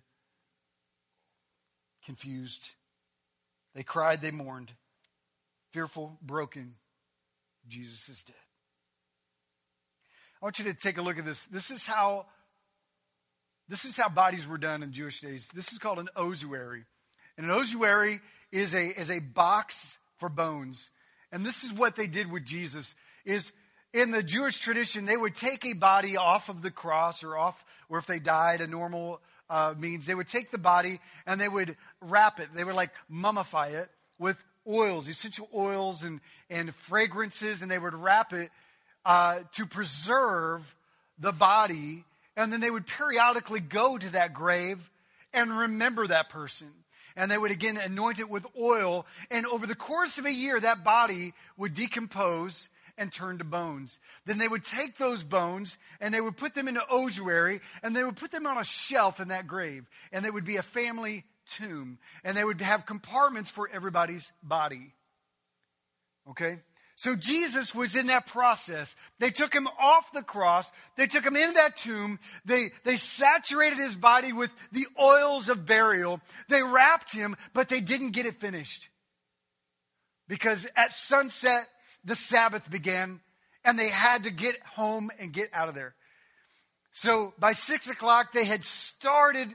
confused. 2.06 2.70
They 3.74 3.84
cried, 3.84 4.22
they 4.22 4.32
mourned 4.32 4.72
fearful, 5.74 6.18
broken, 6.22 6.76
Jesus 7.68 8.08
is 8.08 8.24
dead. 8.24 8.36
I 10.42 10.46
want 10.46 10.60
you 10.60 10.66
to 10.66 10.74
take 10.74 10.98
a 10.98 11.02
look 11.02 11.18
at 11.18 11.26
this. 11.26 11.46
This 11.46 11.72
is 11.72 11.86
how 11.86 12.28
this 13.74 13.86
is 13.86 13.98
how 13.98 14.08
bodies 14.08 14.48
were 14.48 14.60
done 14.60 14.84
in 14.84 14.92
Jewish 14.92 15.20
days. 15.20 15.50
This 15.52 15.74
is 15.74 15.80
called 15.80 15.98
an 15.98 16.08
ossuary. 16.16 16.84
And 17.40 17.48
an 17.48 17.52
ossuary 17.52 18.20
is 18.52 18.76
a 18.76 18.84
is 18.86 19.10
a 19.10 19.18
box 19.18 19.98
for 20.20 20.30
bones. 20.30 20.92
And 21.32 21.44
this 21.44 21.64
is 21.64 21.74
what 21.74 21.96
they 21.96 22.06
did 22.06 22.32
with 22.32 22.46
Jesus 22.46 22.94
is 23.26 23.52
in 23.92 24.12
the 24.12 24.22
Jewish 24.22 24.60
tradition, 24.60 25.08
they 25.08 25.18
would 25.18 25.36
take 25.36 25.66
a 25.66 25.74
body 25.74 26.18
off 26.18 26.50
of 26.50 26.62
the 26.62 26.70
cross 26.70 27.24
or 27.24 27.36
off, 27.36 27.66
or 27.90 27.98
if 27.98 28.06
they 28.06 28.20
died, 28.20 28.62
a 28.62 28.68
normal 28.68 29.22
uh, 29.50 29.74
means, 29.76 30.06
they 30.06 30.14
would 30.14 30.28
take 30.28 30.52
the 30.52 30.60
body 30.60 31.00
and 31.26 31.42
they 31.42 31.50
would 31.50 31.76
wrap 32.00 32.40
it. 32.40 32.50
They 32.54 32.64
would 32.64 32.76
like 32.76 32.92
mummify 33.12 33.74
it 33.74 33.90
with 34.20 34.38
oils, 34.68 35.08
essential 35.08 35.50
oils 35.52 36.04
and, 36.04 36.22
and 36.52 36.76
fragrances, 36.76 37.64
and 37.64 37.72
they 37.72 37.80
would 37.80 37.96
wrap 37.96 38.34
it 38.34 38.52
uh, 39.04 39.40
to 39.54 39.66
preserve 39.66 40.76
the 41.18 41.32
body. 41.32 42.06
And 42.36 42.52
then 42.52 42.62
they 42.62 42.72
would 42.72 42.88
periodically 42.88 43.60
go 43.60 43.98
to 43.98 44.12
that 44.14 44.34
grave 44.34 44.90
and 45.34 45.58
remember 45.58 46.08
that 46.08 46.30
person. 46.30 46.72
And 47.16 47.30
they 47.30 47.38
would 47.38 47.52
again 47.52 47.78
anoint 47.78 48.20
it 48.20 48.30
with 48.30 48.46
oil. 48.60 49.06
And 49.30 49.46
over 49.46 49.68
the 49.68 49.76
course 49.76 50.18
of 50.18 50.26
a 50.26 50.34
year, 50.34 50.60
that 50.60 50.84
body 50.84 51.34
would 51.58 51.76
decompose 51.76 52.70
and 52.98 53.12
turn 53.12 53.38
to 53.40 53.44
bones. 53.44 54.00
Then 54.26 54.38
they 54.38 54.48
would 54.48 54.64
take 54.64 54.98
those 54.98 55.24
bones 55.24 55.78
and 56.00 56.14
they 56.14 56.22
would 56.22 56.38
put 56.38 56.56
them 56.56 56.68
in 56.68 56.78
an 56.78 56.84
ossuary 56.90 57.60
and 57.82 57.96
they 57.96 58.04
would 58.04 58.18
put 58.18 58.32
them 58.32 58.48
on 58.48 58.58
a 58.58 58.64
shelf 58.64 59.20
in 59.20 59.28
that 59.30 59.48
grave. 59.48 59.86
And 60.12 60.26
they 60.26 60.32
would 60.32 60.46
be 60.46 60.58
a 60.58 60.64
family 60.64 61.26
tomb, 61.46 61.98
and 62.24 62.36
they 62.36 62.44
would 62.44 62.62
have 62.62 62.86
compartments 62.86 63.52
for 63.52 63.70
everybody's 63.72 64.32
body. 64.42 64.94
Okay? 66.30 66.60
So 66.96 67.16
Jesus 67.16 67.74
was 67.74 67.96
in 67.96 68.08
that 68.08 68.28
process. 68.28 68.96
They 69.20 69.32
took 69.32 69.54
him 69.54 69.68
off 69.80 70.12
the 70.14 70.22
cross. 70.22 70.72
They 70.96 71.08
took 71.08 71.26
him 71.26 71.36
into 71.36 71.54
that 71.54 71.76
tomb. 71.78 72.20
They, 72.46 72.70
they 72.86 72.98
saturated 72.98 73.80
his 73.80 73.96
body 73.96 74.32
with 74.32 74.52
the 74.72 74.86
oils 75.02 75.50
of 75.50 75.66
burial. 75.66 76.22
They 76.50 76.62
wrapped 76.62 77.12
him, 77.12 77.36
but 77.54 77.68
they 77.68 77.82
didn't 77.82 78.12
get 78.12 78.28
it 78.28 78.40
finished. 78.40 78.90
Because 80.28 80.68
at 80.76 80.92
sunset, 80.92 81.68
the 82.06 82.16
Sabbath 82.16 82.70
began, 82.70 83.22
and 83.66 83.78
they 83.78 83.90
had 83.90 84.24
to 84.24 84.32
get 84.32 84.56
home 84.62 85.10
and 85.20 85.34
get 85.34 85.50
out 85.52 85.70
of 85.70 85.76
there. 85.76 85.96
So 86.92 87.34
by 87.40 87.54
six 87.54 87.90
o'clock, 87.90 88.34
they 88.34 88.46
had 88.46 88.64
started 88.64 89.50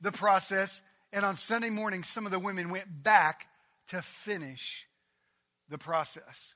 the 0.00 0.12
process. 0.12 0.82
And 1.12 1.24
on 1.24 1.36
Sunday 1.36 1.70
morning, 1.70 2.02
some 2.02 2.26
of 2.26 2.32
the 2.32 2.40
women 2.40 2.70
went 2.70 3.04
back 3.04 3.46
to 3.88 4.02
finish 4.02 4.84
the 5.68 5.78
process. 5.78 6.54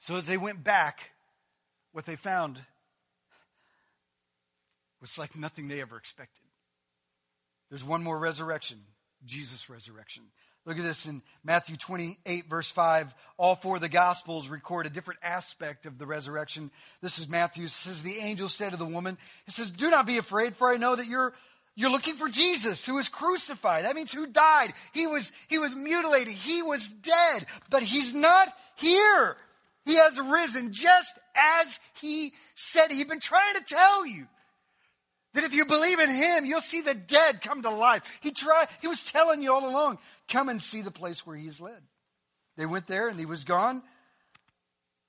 So 0.00 0.16
as 0.16 0.26
they 0.26 0.36
went 0.36 0.64
back, 0.64 1.10
what 1.92 2.06
they 2.06 2.16
found 2.16 2.58
was 5.00 5.18
like 5.18 5.36
nothing 5.36 5.68
they 5.68 5.80
ever 5.80 5.96
expected. 5.96 6.44
There's 7.70 7.84
one 7.84 8.02
more 8.02 8.18
resurrection 8.18 8.78
Jesus' 9.24 9.68
resurrection. 9.68 10.24
Look 10.66 10.78
at 10.78 10.82
this 10.82 11.06
in 11.06 11.22
Matthew 11.42 11.76
28, 11.76 12.48
verse 12.48 12.70
5. 12.70 13.14
All 13.38 13.54
four 13.54 13.76
of 13.76 13.80
the 13.80 13.88
Gospels 13.88 14.48
record 14.48 14.86
a 14.86 14.90
different 14.90 15.20
aspect 15.22 15.86
of 15.86 15.98
the 15.98 16.06
resurrection. 16.06 16.70
This 17.02 17.18
is 17.18 17.28
Matthew. 17.28 17.64
It 17.64 17.70
says, 17.70 18.02
The 18.02 18.18
angel 18.18 18.48
said 18.48 18.72
to 18.72 18.78
the 18.78 18.84
woman, 18.84 19.16
He 19.46 19.52
says, 19.52 19.70
Do 19.70 19.90
not 19.90 20.06
be 20.06 20.18
afraid, 20.18 20.56
for 20.56 20.70
I 20.70 20.76
know 20.76 20.96
that 20.96 21.06
you're 21.06 21.32
you're 21.76 21.90
looking 21.90 22.16
for 22.16 22.28
Jesus 22.28 22.84
who 22.84 22.96
was 22.96 23.08
crucified. 23.08 23.84
That 23.84 23.94
means 23.94 24.12
who 24.12 24.26
died. 24.26 24.74
He 24.92 25.06
was, 25.06 25.32
he 25.48 25.58
was 25.58 25.74
mutilated. 25.74 26.34
He 26.34 26.62
was 26.62 26.86
dead, 26.88 27.46
but 27.70 27.82
he's 27.82 28.12
not 28.12 28.48
here. 28.76 29.36
He 29.86 29.96
has 29.96 30.18
risen 30.20 30.72
just 30.72 31.18
as 31.34 31.78
he 32.00 32.32
said. 32.54 32.90
He'd 32.90 33.08
been 33.08 33.20
trying 33.20 33.54
to 33.54 33.64
tell 33.64 34.06
you 34.06 34.26
that 35.34 35.44
if 35.44 35.54
you 35.54 35.64
believe 35.64 36.00
in 36.00 36.10
him, 36.10 36.44
you'll 36.44 36.60
see 36.60 36.80
the 36.80 36.94
dead 36.94 37.40
come 37.40 37.62
to 37.62 37.70
life. 37.70 38.02
He 38.20 38.32
tried, 38.32 38.66
he 38.80 38.88
was 38.88 39.10
telling 39.10 39.42
you 39.42 39.52
all 39.52 39.68
along, 39.68 39.98
come 40.28 40.48
and 40.48 40.62
see 40.62 40.82
the 40.82 40.90
place 40.90 41.26
where 41.26 41.36
he 41.36 41.46
is 41.46 41.60
led. 41.60 41.82
They 42.56 42.66
went 42.66 42.86
there 42.86 43.08
and 43.08 43.18
he 43.18 43.26
was 43.26 43.44
gone. 43.44 43.82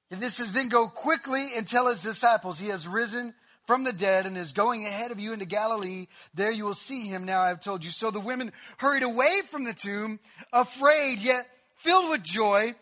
And 0.10 0.22
this 0.22 0.36
says, 0.36 0.52
then 0.52 0.70
go 0.70 0.88
quickly 0.88 1.48
and 1.56 1.68
tell 1.68 1.88
his 1.88 2.04
disciples 2.04 2.60
he 2.60 2.68
has 2.68 2.88
risen 2.88 3.34
from 3.66 3.84
the 3.84 3.94
dead 3.94 4.26
and 4.26 4.38
is 4.38 4.52
going 4.52 4.86
ahead 4.86 5.12
of 5.12 5.20
you 5.20 5.34
into 5.34 5.46
Galilee. 5.46 6.08
There 6.34 6.52
you 6.52 6.66
will 6.66 6.74
see 6.74 7.08
him. 7.08 7.26
Now 7.26 7.42
I 7.42 7.48
have 7.48 7.62
told 7.62 7.84
you. 7.84 7.90
So 7.90 8.12
the 8.12 8.20
women 8.20 8.52
hurried 8.78 9.04
away 9.04 9.42
from 9.50 9.64
the 9.64 9.74
tomb, 9.74 10.20
afraid 10.52 11.20
yet 11.20 11.46
filled 11.78 12.10
with 12.10 12.24
joy, 12.24 12.76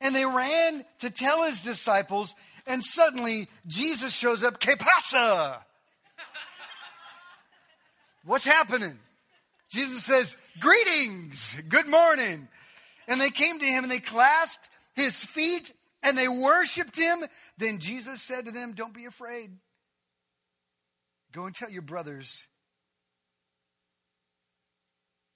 and 0.00 0.14
they 0.14 0.24
ran 0.24 0.84
to 1.00 1.10
tell 1.10 1.44
his 1.44 1.62
disciples. 1.62 2.34
And 2.66 2.82
suddenly 2.84 3.48
Jesus 3.66 4.14
shows 4.14 4.42
up. 4.42 4.60
Que 4.60 4.76
pasa? 4.76 5.64
What's 8.24 8.44
happening? 8.44 8.98
Jesus 9.70 10.04
says, 10.04 10.36
Greetings, 10.58 11.56
good 11.68 11.88
morning. 11.88 12.48
And 13.08 13.20
they 13.20 13.30
came 13.30 13.58
to 13.58 13.64
him 13.64 13.84
and 13.84 13.90
they 13.90 14.00
clasped 14.00 14.68
his 14.94 15.24
feet 15.24 15.72
and 16.02 16.16
they 16.16 16.28
worshiped 16.28 16.96
him. 16.96 17.18
Then 17.58 17.78
Jesus 17.78 18.22
said 18.22 18.46
to 18.46 18.52
them, 18.52 18.72
Don't 18.72 18.94
be 18.94 19.06
afraid. 19.06 19.50
Go 21.32 21.46
and 21.46 21.54
tell 21.54 21.70
your 21.70 21.82
brothers 21.82 22.46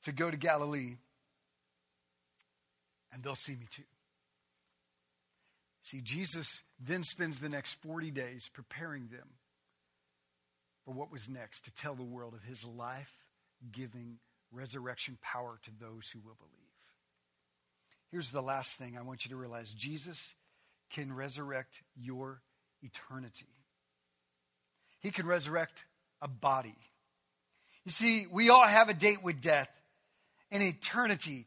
to 0.04 0.12
go 0.12 0.30
to 0.30 0.36
Galilee, 0.36 0.96
and 3.12 3.22
they'll 3.22 3.34
see 3.34 3.52
me 3.52 3.66
too. 3.70 3.84
See, 5.84 6.00
Jesus 6.00 6.62
then 6.80 7.04
spends 7.04 7.38
the 7.38 7.50
next 7.50 7.74
40 7.82 8.10
days 8.10 8.48
preparing 8.52 9.08
them 9.08 9.28
for 10.84 10.94
what 10.94 11.12
was 11.12 11.28
next 11.28 11.66
to 11.66 11.74
tell 11.74 11.94
the 11.94 12.02
world 12.02 12.32
of 12.32 12.42
his 12.42 12.64
life 12.64 13.12
giving 13.70 14.16
resurrection 14.50 15.18
power 15.22 15.58
to 15.62 15.70
those 15.78 16.08
who 16.08 16.20
will 16.20 16.36
believe. 16.36 16.64
Here's 18.10 18.30
the 18.30 18.40
last 18.40 18.78
thing 18.78 18.96
I 18.98 19.02
want 19.02 19.26
you 19.26 19.30
to 19.30 19.36
realize 19.36 19.72
Jesus 19.72 20.34
can 20.90 21.12
resurrect 21.12 21.82
your 21.94 22.40
eternity. 22.82 23.52
He 25.00 25.10
can 25.10 25.26
resurrect 25.26 25.84
a 26.22 26.28
body. 26.28 26.76
You 27.84 27.90
see, 27.90 28.26
we 28.32 28.48
all 28.48 28.64
have 28.64 28.88
a 28.88 28.94
date 28.94 29.22
with 29.22 29.42
death, 29.42 29.68
and 30.50 30.62
eternity 30.62 31.46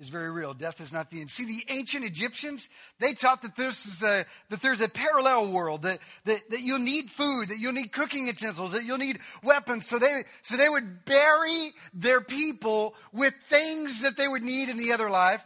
is 0.00 0.08
very 0.08 0.30
real. 0.30 0.54
Death 0.54 0.80
is 0.80 0.92
not 0.92 1.10
the 1.10 1.20
end. 1.20 1.30
See, 1.30 1.44
the 1.44 1.64
ancient 1.68 2.04
Egyptians, 2.04 2.68
they 2.98 3.12
taught 3.12 3.42
that 3.42 3.54
this 3.54 3.84
is 3.84 4.02
a, 4.02 4.24
that 4.48 4.62
there's 4.62 4.80
a 4.80 4.88
parallel 4.88 5.52
world, 5.52 5.82
that, 5.82 5.98
that, 6.24 6.48
that 6.50 6.62
you'll 6.62 6.78
need 6.78 7.10
food, 7.10 7.50
that 7.50 7.58
you'll 7.58 7.74
need 7.74 7.92
cooking 7.92 8.26
utensils, 8.26 8.72
that 8.72 8.84
you'll 8.84 8.98
need 8.98 9.18
weapons. 9.42 9.86
So 9.86 9.98
they, 9.98 10.24
so 10.42 10.56
they 10.56 10.68
would 10.68 11.04
bury 11.04 11.72
their 11.92 12.22
people 12.22 12.94
with 13.12 13.34
things 13.48 14.00
that 14.00 14.16
they 14.16 14.26
would 14.26 14.42
need 14.42 14.70
in 14.70 14.78
the 14.78 14.92
other 14.92 15.10
life 15.10 15.44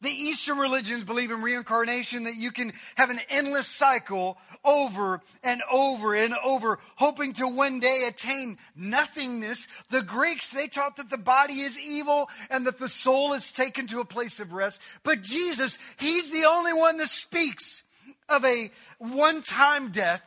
the 0.00 0.10
Eastern 0.10 0.58
religions 0.58 1.04
believe 1.04 1.30
in 1.30 1.42
reincarnation, 1.42 2.24
that 2.24 2.36
you 2.36 2.50
can 2.52 2.72
have 2.94 3.10
an 3.10 3.20
endless 3.28 3.66
cycle 3.66 4.38
over 4.64 5.20
and 5.42 5.62
over 5.70 6.14
and 6.14 6.34
over, 6.44 6.78
hoping 6.96 7.34
to 7.34 7.46
one 7.46 7.80
day 7.80 8.06
attain 8.08 8.56
nothingness. 8.74 9.68
The 9.90 10.02
Greeks, 10.02 10.50
they 10.50 10.68
taught 10.68 10.96
that 10.96 11.10
the 11.10 11.18
body 11.18 11.60
is 11.60 11.78
evil 11.78 12.28
and 12.48 12.66
that 12.66 12.78
the 12.78 12.88
soul 12.88 13.34
is 13.34 13.52
taken 13.52 13.86
to 13.88 14.00
a 14.00 14.04
place 14.04 14.40
of 14.40 14.52
rest. 14.52 14.80
But 15.02 15.22
Jesus, 15.22 15.78
He's 15.98 16.30
the 16.30 16.46
only 16.46 16.72
one 16.72 16.96
that 16.96 17.08
speaks 17.08 17.82
of 18.28 18.44
a 18.44 18.70
one 18.98 19.42
time 19.42 19.90
death 19.90 20.22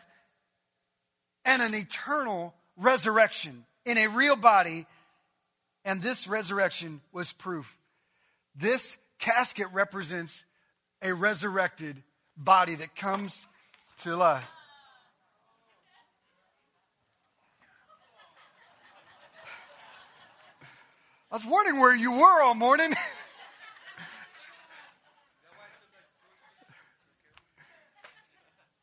and 1.46 1.62
an 1.62 1.74
eternal 1.74 2.54
resurrection 2.78 3.66
in 3.86 3.98
a 3.98 4.08
real 4.08 4.36
body. 4.36 4.86
And 5.86 6.02
this 6.02 6.28
resurrection 6.28 7.02
was 7.12 7.34
proof. 7.34 7.76
This 8.56 8.98
casket 9.24 9.68
represents 9.72 10.44
a 11.02 11.14
resurrected 11.14 11.96
body 12.36 12.76
that 12.76 12.94
comes 12.94 13.48
to 14.00 14.18
life. 14.18 14.44
I 21.32 21.36
was 21.36 21.46
wondering 21.46 21.80
where 21.80 21.96
you 21.96 22.12
were 22.12 22.42
all 22.42 22.54
morning. 22.54 22.94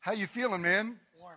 How 0.00 0.12
you 0.12 0.26
feeling, 0.26 0.62
man? 0.62 0.96
Warm. 1.20 1.36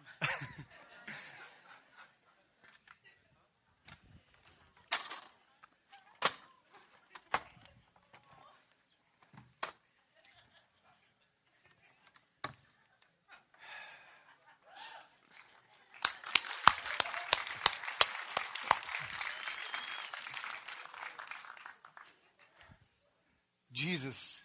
Jesus 23.74 24.42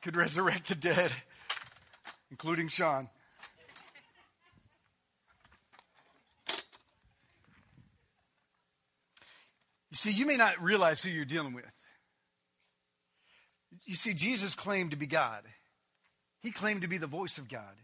could 0.00 0.16
resurrect 0.36 0.68
the 0.68 0.74
dead, 0.74 1.10
including 2.30 2.68
Sean. 2.68 3.08
You 9.90 9.96
see, 9.96 10.10
you 10.10 10.26
may 10.26 10.36
not 10.36 10.62
realize 10.62 11.02
who 11.02 11.08
you're 11.08 11.24
dealing 11.24 11.54
with. 11.54 11.64
You 13.86 13.94
see, 13.94 14.12
Jesus 14.12 14.54
claimed 14.54 14.90
to 14.90 14.96
be 14.98 15.06
God. 15.06 15.42
He 16.42 16.50
claimed 16.50 16.82
to 16.82 16.88
be 16.88 16.98
the 16.98 17.06
voice 17.06 17.38
of 17.38 17.48
God. 17.48 17.74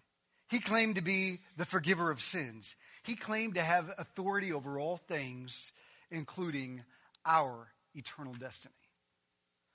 He 0.51 0.59
claimed 0.59 0.97
to 0.97 1.01
be 1.03 1.39
the 1.57 1.65
forgiver 1.65 2.11
of 2.11 2.21
sins. 2.21 2.77
He 3.03 3.17
claimed 3.17 3.55
to 3.55 3.63
have 3.63 3.95
authority 3.97 4.53
over 4.53 4.79
all 4.79 4.99
things, 4.99 5.73
including 6.11 6.83
our 7.25 7.69
eternal 7.95 8.35
destiny. 8.35 8.75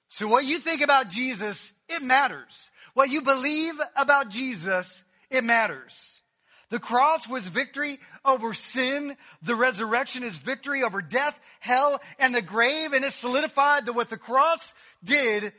So, 0.10 0.28
what 0.28 0.46
you 0.46 0.60
think 0.60 0.82
about 0.82 1.10
Jesus, 1.10 1.72
it 1.90 2.02
matters. 2.02 2.72
What 2.94 3.10
you 3.10 3.22
believe 3.22 3.76
about 3.96 4.30
Jesus, 4.30 5.04
it 5.30 5.44
matters. 5.44 6.22
The 6.70 6.80
cross 6.80 7.28
was 7.28 7.48
victory 7.48 8.00
over 8.26 8.54
sin. 8.54 9.16
The 9.42 9.56
resurrection 9.56 10.24
is 10.24 10.38
victory 10.38 10.84
over 10.84 11.02
death, 11.02 11.40
hell, 11.60 12.02
and 12.20 12.36
the 12.36 12.42
grave. 12.42 12.94
And 12.94 13.06
it 13.06 13.14
solidified 13.14 13.86
that 13.86 13.94
what 13.94 14.10
the 14.10 14.18
cross 14.18 14.76
did 15.04 15.54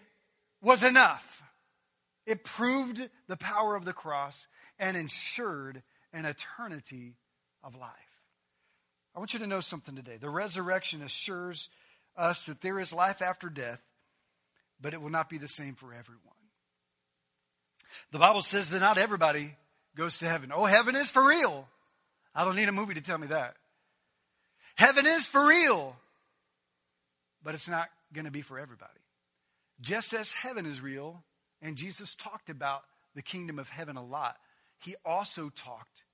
was 0.60 0.82
enough. 0.82 1.42
It 2.26 2.44
proved 2.44 3.08
the 3.26 3.38
power 3.38 3.74
of 3.74 3.86
the 3.86 3.94
cross 3.94 4.46
and 4.78 4.96
ensured 4.96 5.82
an 6.12 6.26
eternity 6.26 7.14
of 7.62 7.74
life. 7.74 7.90
I 9.14 9.18
want 9.18 9.32
you 9.32 9.40
to 9.40 9.46
know 9.46 9.60
something 9.60 9.96
today. 9.96 10.18
The 10.20 10.30
resurrection 10.30 11.02
assures 11.02 11.70
us 12.16 12.46
that 12.46 12.60
there 12.60 12.78
is 12.78 12.92
life 12.92 13.22
after 13.22 13.48
death 13.48 13.80
but 14.80 14.94
it 14.94 15.02
will 15.02 15.10
not 15.10 15.28
be 15.28 15.38
the 15.38 15.48
same 15.48 15.74
for 15.74 15.92
everyone. 15.92 16.22
The 18.12 18.18
Bible 18.18 18.42
says 18.42 18.70
that 18.70 18.80
not 18.80 18.98
everybody 18.98 19.54
goes 19.96 20.18
to 20.18 20.26
heaven. 20.26 20.52
Oh, 20.54 20.64
heaven 20.64 20.94
is 20.94 21.10
for 21.10 21.26
real. 21.26 21.68
I 22.34 22.44
don't 22.44 22.56
need 22.56 22.68
a 22.68 22.72
movie 22.72 22.94
to 22.94 23.00
tell 23.00 23.18
me 23.18 23.28
that. 23.28 23.56
Heaven 24.76 25.06
is 25.06 25.26
for 25.26 25.46
real, 25.46 25.96
but 27.42 27.54
it's 27.54 27.68
not 27.68 27.88
going 28.12 28.26
to 28.26 28.30
be 28.30 28.42
for 28.42 28.58
everybody. 28.58 28.92
Just 29.80 30.12
as 30.12 30.30
heaven 30.30 30.66
is 30.66 30.80
real, 30.80 31.22
and 31.60 31.76
Jesus 31.76 32.14
talked 32.14 32.50
about 32.50 32.82
the 33.14 33.22
kingdom 33.22 33.58
of 33.58 33.68
heaven 33.68 33.96
a 33.96 34.04
lot, 34.04 34.36
he 34.78 34.94
also 35.04 35.48
talked 35.48 36.04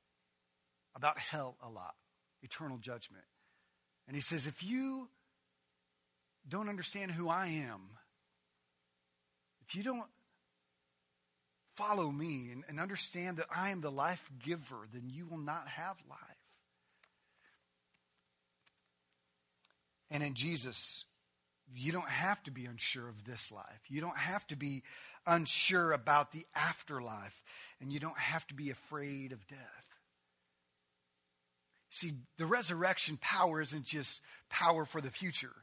about 0.95 1.19
hell 1.19 1.57
a 1.63 1.69
lot, 1.69 1.95
eternal 2.43 2.79
judgment. 2.79 3.25
And 4.07 4.17
he 4.17 4.23
says, 4.23 4.47
if 4.47 4.63
you 4.63 5.09
don't 6.49 6.69
understand 6.69 7.11
who 7.11 7.29
I 7.29 7.49
am, 7.49 7.81
if 9.67 9.75
you 9.75 9.83
don't 9.83 10.07
follow 11.77 12.11
me 12.11 12.51
and, 12.53 12.65
and 12.69 12.79
understand 12.79 13.39
that 13.39 13.47
I 13.55 13.71
am 13.71 13.81
the 13.81 13.91
life 13.91 14.31
giver, 14.43 14.87
then 14.93 15.09
you 15.09 15.27
will 15.27 15.39
not 15.39 15.67
have 15.69 15.97
life. 16.09 16.19
And 20.11 20.23
in 20.23 20.35
Jesus, 20.35 21.05
you 21.75 21.91
don't 21.91 22.09
have 22.09 22.43
to 22.45 22.51
be 22.51 22.67
unsure 22.67 23.09
of 23.09 23.25
this 23.25 23.51
life. 23.51 23.81
You 23.89 24.01
don't 24.01 24.17
have 24.17 24.47
to 24.49 24.57
be 24.57 24.83
unsure 25.27 25.93
about 25.93 26.31
the 26.33 26.47
afterlife. 26.55 27.43
And 27.81 27.93
you 27.93 27.99
don't 27.99 28.19
have 28.19 28.47
to 28.49 28.55
be 28.55 28.71
afraid 28.71 29.33
of 29.33 29.47
death. 29.49 29.59
See, 31.91 32.13
the 32.39 32.47
resurrection 32.47 33.19
power 33.21 33.61
isn't 33.61 33.87
just 33.87 34.21
power 34.51 34.85
for 34.85 35.01
the 35.01 35.11
future, 35.11 35.55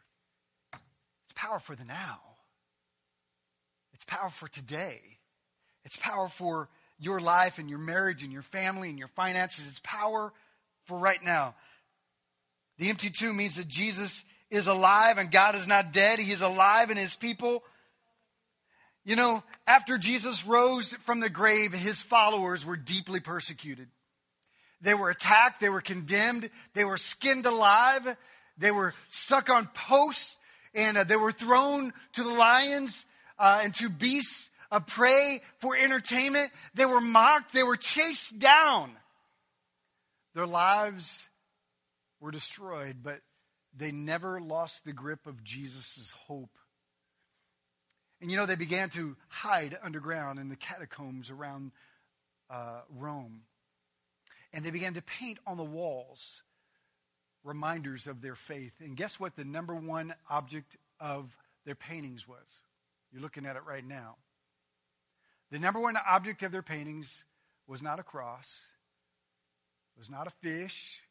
it's 0.73 1.33
power 1.35 1.59
for 1.59 1.75
the 1.75 1.85
now. 1.85 2.30
It's 4.01 4.15
power 4.15 4.29
for 4.29 4.47
today. 4.47 4.99
It's 5.85 5.97
power 5.97 6.27
for 6.27 6.69
your 6.97 7.19
life 7.19 7.59
and 7.59 7.69
your 7.69 7.77
marriage 7.77 8.23
and 8.23 8.31
your 8.31 8.41
family 8.41 8.89
and 8.89 8.97
your 8.97 9.09
finances. 9.09 9.67
It's 9.69 9.81
power 9.83 10.33
for 10.85 10.97
right 10.97 11.23
now. 11.23 11.53
The 12.79 12.89
empty 12.89 13.11
tomb 13.11 13.37
means 13.37 13.57
that 13.57 13.67
Jesus 13.67 14.23
is 14.49 14.65
alive 14.65 15.19
and 15.19 15.31
God 15.31 15.53
is 15.53 15.67
not 15.67 15.93
dead. 15.93 16.17
He 16.17 16.31
is 16.31 16.41
alive 16.41 16.89
in 16.89 16.97
his 16.97 17.15
people. 17.15 17.63
You 19.05 19.15
know, 19.15 19.43
after 19.67 19.99
Jesus 19.99 20.47
rose 20.47 20.93
from 21.05 21.19
the 21.19 21.29
grave, 21.29 21.71
his 21.71 22.01
followers 22.01 22.65
were 22.65 22.77
deeply 22.77 23.19
persecuted. 23.19 23.87
They 24.81 24.95
were 24.95 25.11
attacked, 25.11 25.61
they 25.61 25.69
were 25.69 25.81
condemned, 25.81 26.49
they 26.73 26.85
were 26.85 26.97
skinned 26.97 27.45
alive, 27.45 28.17
they 28.57 28.71
were 28.71 28.95
stuck 29.09 29.51
on 29.51 29.67
posts, 29.75 30.37
and 30.73 30.97
uh, 30.97 31.03
they 31.03 31.17
were 31.17 31.31
thrown 31.31 31.93
to 32.13 32.23
the 32.23 32.31
lions 32.31 33.05
uh, 33.41 33.61
and 33.63 33.73
to 33.73 33.89
beasts 33.89 34.51
of 34.71 34.85
prey 34.85 35.41
for 35.59 35.75
entertainment. 35.75 36.51
They 36.75 36.85
were 36.85 37.01
mocked, 37.01 37.53
they 37.53 37.63
were 37.63 37.75
chased 37.75 38.37
down. 38.39 38.91
Their 40.35 40.45
lives 40.45 41.27
were 42.21 42.31
destroyed, 42.31 42.97
but 43.03 43.19
they 43.75 43.91
never 43.91 44.39
lost 44.39 44.85
the 44.85 44.93
grip 44.93 45.25
of 45.25 45.43
Jesus' 45.43 46.13
hope. 46.27 46.51
And 48.21 48.29
you 48.29 48.37
know, 48.37 48.45
they 48.45 48.55
began 48.55 48.89
to 48.91 49.17
hide 49.27 49.77
underground 49.83 50.39
in 50.39 50.49
the 50.49 50.55
catacombs 50.55 51.31
around 51.31 51.71
uh, 52.49 52.81
Rome. 52.95 53.41
And 54.53 54.63
they 54.63 54.69
began 54.69 54.93
to 54.93 55.01
paint 55.01 55.39
on 55.47 55.57
the 55.57 55.63
walls 55.63 56.43
reminders 57.43 58.05
of 58.05 58.21
their 58.21 58.35
faith. 58.35 58.73
And 58.79 58.95
guess 58.95 59.19
what 59.19 59.35
the 59.35 59.45
number 59.45 59.73
one 59.73 60.13
object 60.29 60.77
of 60.99 61.35
their 61.65 61.73
paintings 61.73 62.27
was? 62.27 62.60
You're 63.11 63.21
looking 63.21 63.45
at 63.45 63.55
it 63.55 63.63
right 63.65 63.85
now. 63.85 64.15
The 65.51 65.59
number 65.59 65.79
one 65.79 65.97
object 66.07 66.43
of 66.43 66.51
their 66.51 66.61
paintings 66.61 67.25
was 67.67 67.81
not 67.81 67.99
a 67.99 68.03
cross, 68.03 68.61
it 69.95 69.99
was 69.99 70.09
not 70.09 70.27
a 70.27 70.31
fish, 70.31 71.01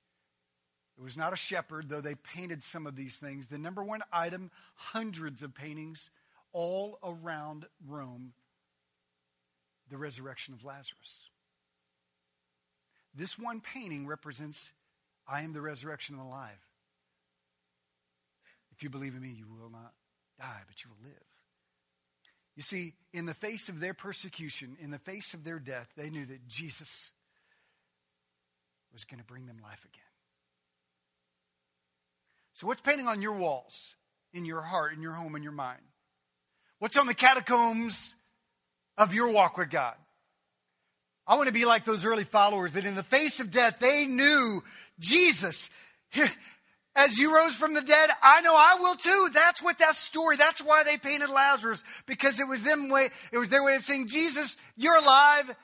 it 0.99 1.03
was 1.03 1.17
not 1.17 1.33
a 1.33 1.37
shepherd, 1.37 1.89
though 1.89 2.01
they 2.01 2.15
painted 2.15 2.63
some 2.63 2.87
of 2.87 2.97
these 2.97 3.17
things. 3.17 3.47
The 3.47 3.59
number 3.59 3.83
one 3.83 4.03
item, 4.13 4.51
hundreds 4.75 5.43
of 5.43 5.55
paintings 5.55 6.11
all 6.53 6.99
around 7.03 7.67
Rome, 7.87 8.33
the 9.91 9.97
resurrection 9.97 10.55
of 10.55 10.65
Lazarus. 10.65 11.31
This 13.15 13.39
one 13.39 13.61
painting 13.61 14.07
represents 14.07 14.73
I 15.27 15.43
am 15.43 15.53
the 15.53 15.61
resurrection 15.61 16.19
and 16.19 16.29
life. 16.29 16.67
If 18.73 18.83
you 18.83 18.91
believe 18.91 19.15
in 19.15 19.23
me, 19.23 19.31
you 19.31 19.47
will 19.47 19.71
not 19.71 19.93
die, 20.39 20.63
but 20.67 20.83
you 20.83 20.91
will 20.91 21.09
live. 21.09 21.30
You 22.61 22.65
see, 22.65 22.93
in 23.15 23.25
the 23.25 23.33
face 23.33 23.71
of 23.71 23.81
their 23.81 23.95
persecution, 23.95 24.77
in 24.83 24.91
the 24.91 24.99
face 24.99 25.33
of 25.33 25.45
their 25.45 25.59
death, 25.59 25.89
they 25.97 26.11
knew 26.11 26.27
that 26.27 26.47
Jesus 26.47 27.11
was 28.93 29.05
going 29.05 29.19
to 29.19 29.25
bring 29.25 29.47
them 29.47 29.57
life 29.63 29.83
again. 29.83 30.05
So, 32.53 32.67
what's 32.67 32.83
painting 32.83 33.09
on 33.09 33.23
your 33.23 33.33
walls, 33.33 33.95
in 34.35 34.45
your 34.45 34.61
heart, 34.61 34.93
in 34.93 35.01
your 35.01 35.15
home, 35.15 35.37
in 35.37 35.43
your 35.43 35.53
mind? 35.53 35.81
What's 36.81 36.99
on 36.99 37.07
the 37.07 37.15
catacombs 37.15 38.15
of 38.99 39.15
your 39.15 39.31
walk 39.31 39.57
with 39.57 39.71
God? 39.71 39.95
I 41.27 41.37
want 41.37 41.47
to 41.47 41.55
be 41.55 41.65
like 41.65 41.87
those 41.87 42.05
early 42.05 42.25
followers 42.25 42.73
that 42.73 42.85
in 42.85 42.95
the 42.95 43.03
face 43.03 43.41
of 43.41 43.51
death, 43.51 43.79
they 43.81 44.05
knew 44.05 44.63
Jesus. 44.99 45.71
As 46.97 47.19
you 47.19 47.35
rose 47.35 47.55
from 47.55 47.75
the 47.75 47.83
dead, 47.83 48.11
I 48.23 48.41
know 48.41 48.55
I 48.55 48.77
will 48.81 48.97
too. 48.97 49.31
That's 49.33 49.63
what 49.63 49.79
that 49.79 49.95
story, 49.95 50.37
that's 50.37 50.63
why 50.63 50.83
they 50.83 50.97
painted 50.97 51.31
Lazarus, 51.31 51.85
because 52.07 52.41
it 52.41 52.49
was 52.49 52.63
them 52.63 52.89
way, 52.89 53.09
it 53.33 53.39
was 53.39 53.49
their 53.49 53.65
way 53.65 53.77
of 53.77 53.85
saying, 53.85 54.09
Jesus, 54.09 54.57
you're 54.77 54.97
alive, 54.97 55.55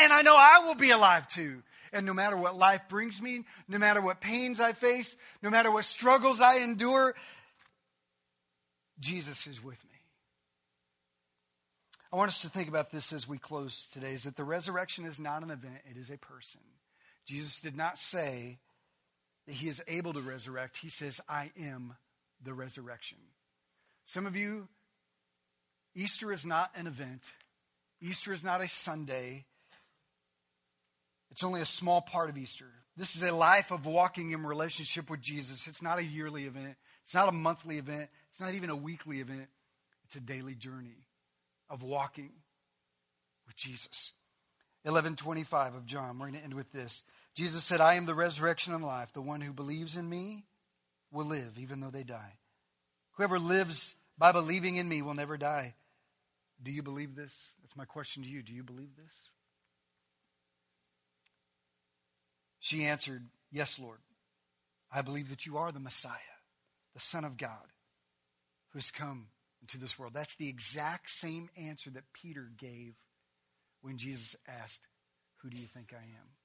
and 0.00 0.12
I 0.12 0.22
know 0.22 0.34
I 0.36 0.62
will 0.64 0.74
be 0.74 0.90
alive 0.90 1.28
too. 1.28 1.62
And 1.92 2.06
no 2.06 2.14
matter 2.14 2.36
what 2.36 2.56
life 2.56 2.82
brings 2.88 3.20
me, 3.20 3.44
no 3.68 3.78
matter 3.78 4.00
what 4.00 4.20
pains 4.20 4.60
I 4.60 4.72
face, 4.72 5.16
no 5.42 5.50
matter 5.50 5.70
what 5.70 5.84
struggles 5.84 6.40
I 6.40 6.58
endure, 6.58 7.14
Jesus 9.00 9.46
is 9.46 9.62
with 9.62 9.82
me. 9.84 9.90
I 12.12 12.16
want 12.16 12.28
us 12.28 12.42
to 12.42 12.48
think 12.48 12.68
about 12.68 12.90
this 12.90 13.12
as 13.12 13.28
we 13.28 13.38
close 13.38 13.86
today 13.92 14.12
is 14.12 14.24
that 14.24 14.36
the 14.36 14.44
resurrection 14.44 15.04
is 15.04 15.18
not 15.18 15.42
an 15.42 15.50
event, 15.50 15.78
it 15.90 15.96
is 15.96 16.10
a 16.10 16.16
person. 16.16 16.60
Jesus 17.26 17.60
did 17.60 17.76
not 17.76 17.98
say 17.98 18.58
that 19.46 19.54
he 19.54 19.68
is 19.68 19.82
able 19.88 20.12
to 20.12 20.20
resurrect, 20.20 20.76
he 20.76 20.88
says, 20.88 21.20
I 21.28 21.50
am 21.58 21.96
the 22.42 22.54
resurrection. 22.54 23.18
Some 24.06 24.26
of 24.26 24.36
you, 24.36 24.68
Easter 25.94 26.32
is 26.32 26.44
not 26.44 26.70
an 26.76 26.86
event, 26.86 27.22
Easter 28.00 28.32
is 28.32 28.42
not 28.42 28.60
a 28.60 28.68
Sunday. 28.68 29.44
It's 31.30 31.44
only 31.44 31.60
a 31.60 31.66
small 31.66 32.00
part 32.00 32.28
of 32.28 32.36
Easter. 32.36 32.66
This 32.96 33.14
is 33.14 33.22
a 33.22 33.32
life 33.32 33.70
of 33.70 33.86
walking 33.86 34.32
in 34.32 34.44
relationship 34.44 35.08
with 35.08 35.20
Jesus. 35.20 35.68
It's 35.68 35.80
not 35.80 35.98
a 36.00 36.04
yearly 36.04 36.44
event. 36.44 36.74
It's 37.04 37.14
not 37.14 37.28
a 37.28 37.32
monthly 37.32 37.78
event. 37.78 38.10
It's 38.30 38.40
not 38.40 38.54
even 38.54 38.68
a 38.68 38.74
weekly 38.74 39.20
event. 39.20 39.46
It's 40.06 40.16
a 40.16 40.20
daily 40.20 40.56
journey 40.56 41.06
of 41.68 41.82
walking 41.82 42.32
with 43.46 43.56
Jesus. 43.56 44.12
1125 44.82 45.74
of 45.74 45.86
John. 45.86 46.18
We're 46.18 46.26
going 46.26 46.38
to 46.38 46.44
end 46.44 46.54
with 46.54 46.72
this. 46.72 47.02
Jesus 47.40 47.64
said, 47.64 47.80
I 47.80 47.94
am 47.94 48.04
the 48.04 48.14
resurrection 48.14 48.74
and 48.74 48.84
life. 48.84 49.14
The 49.14 49.22
one 49.22 49.40
who 49.40 49.54
believes 49.54 49.96
in 49.96 50.06
me 50.06 50.44
will 51.10 51.24
live 51.24 51.56
even 51.56 51.80
though 51.80 51.90
they 51.90 52.04
die. 52.04 52.34
Whoever 53.12 53.38
lives 53.38 53.94
by 54.18 54.30
believing 54.30 54.76
in 54.76 54.86
me 54.86 55.00
will 55.00 55.14
never 55.14 55.38
die. 55.38 55.72
Do 56.62 56.70
you 56.70 56.82
believe 56.82 57.16
this? 57.16 57.52
That's 57.62 57.78
my 57.78 57.86
question 57.86 58.22
to 58.24 58.28
you. 58.28 58.42
Do 58.42 58.52
you 58.52 58.62
believe 58.62 58.94
this? 58.94 59.14
She 62.58 62.84
answered, 62.84 63.22
Yes, 63.50 63.78
Lord. 63.78 64.00
I 64.92 65.00
believe 65.00 65.30
that 65.30 65.46
you 65.46 65.56
are 65.56 65.72
the 65.72 65.80
Messiah, 65.80 66.12
the 66.92 67.00
Son 67.00 67.24
of 67.24 67.38
God, 67.38 67.72
who 68.74 68.80
has 68.80 68.90
come 68.90 69.28
into 69.62 69.78
this 69.78 69.98
world. 69.98 70.12
That's 70.12 70.34
the 70.34 70.50
exact 70.50 71.08
same 71.10 71.48
answer 71.56 71.88
that 71.88 72.12
Peter 72.12 72.50
gave 72.58 72.96
when 73.80 73.96
Jesus 73.96 74.36
asked, 74.46 74.80
Who 75.38 75.48
do 75.48 75.56
you 75.56 75.68
think 75.68 75.94
I 75.94 76.04
am? 76.04 76.39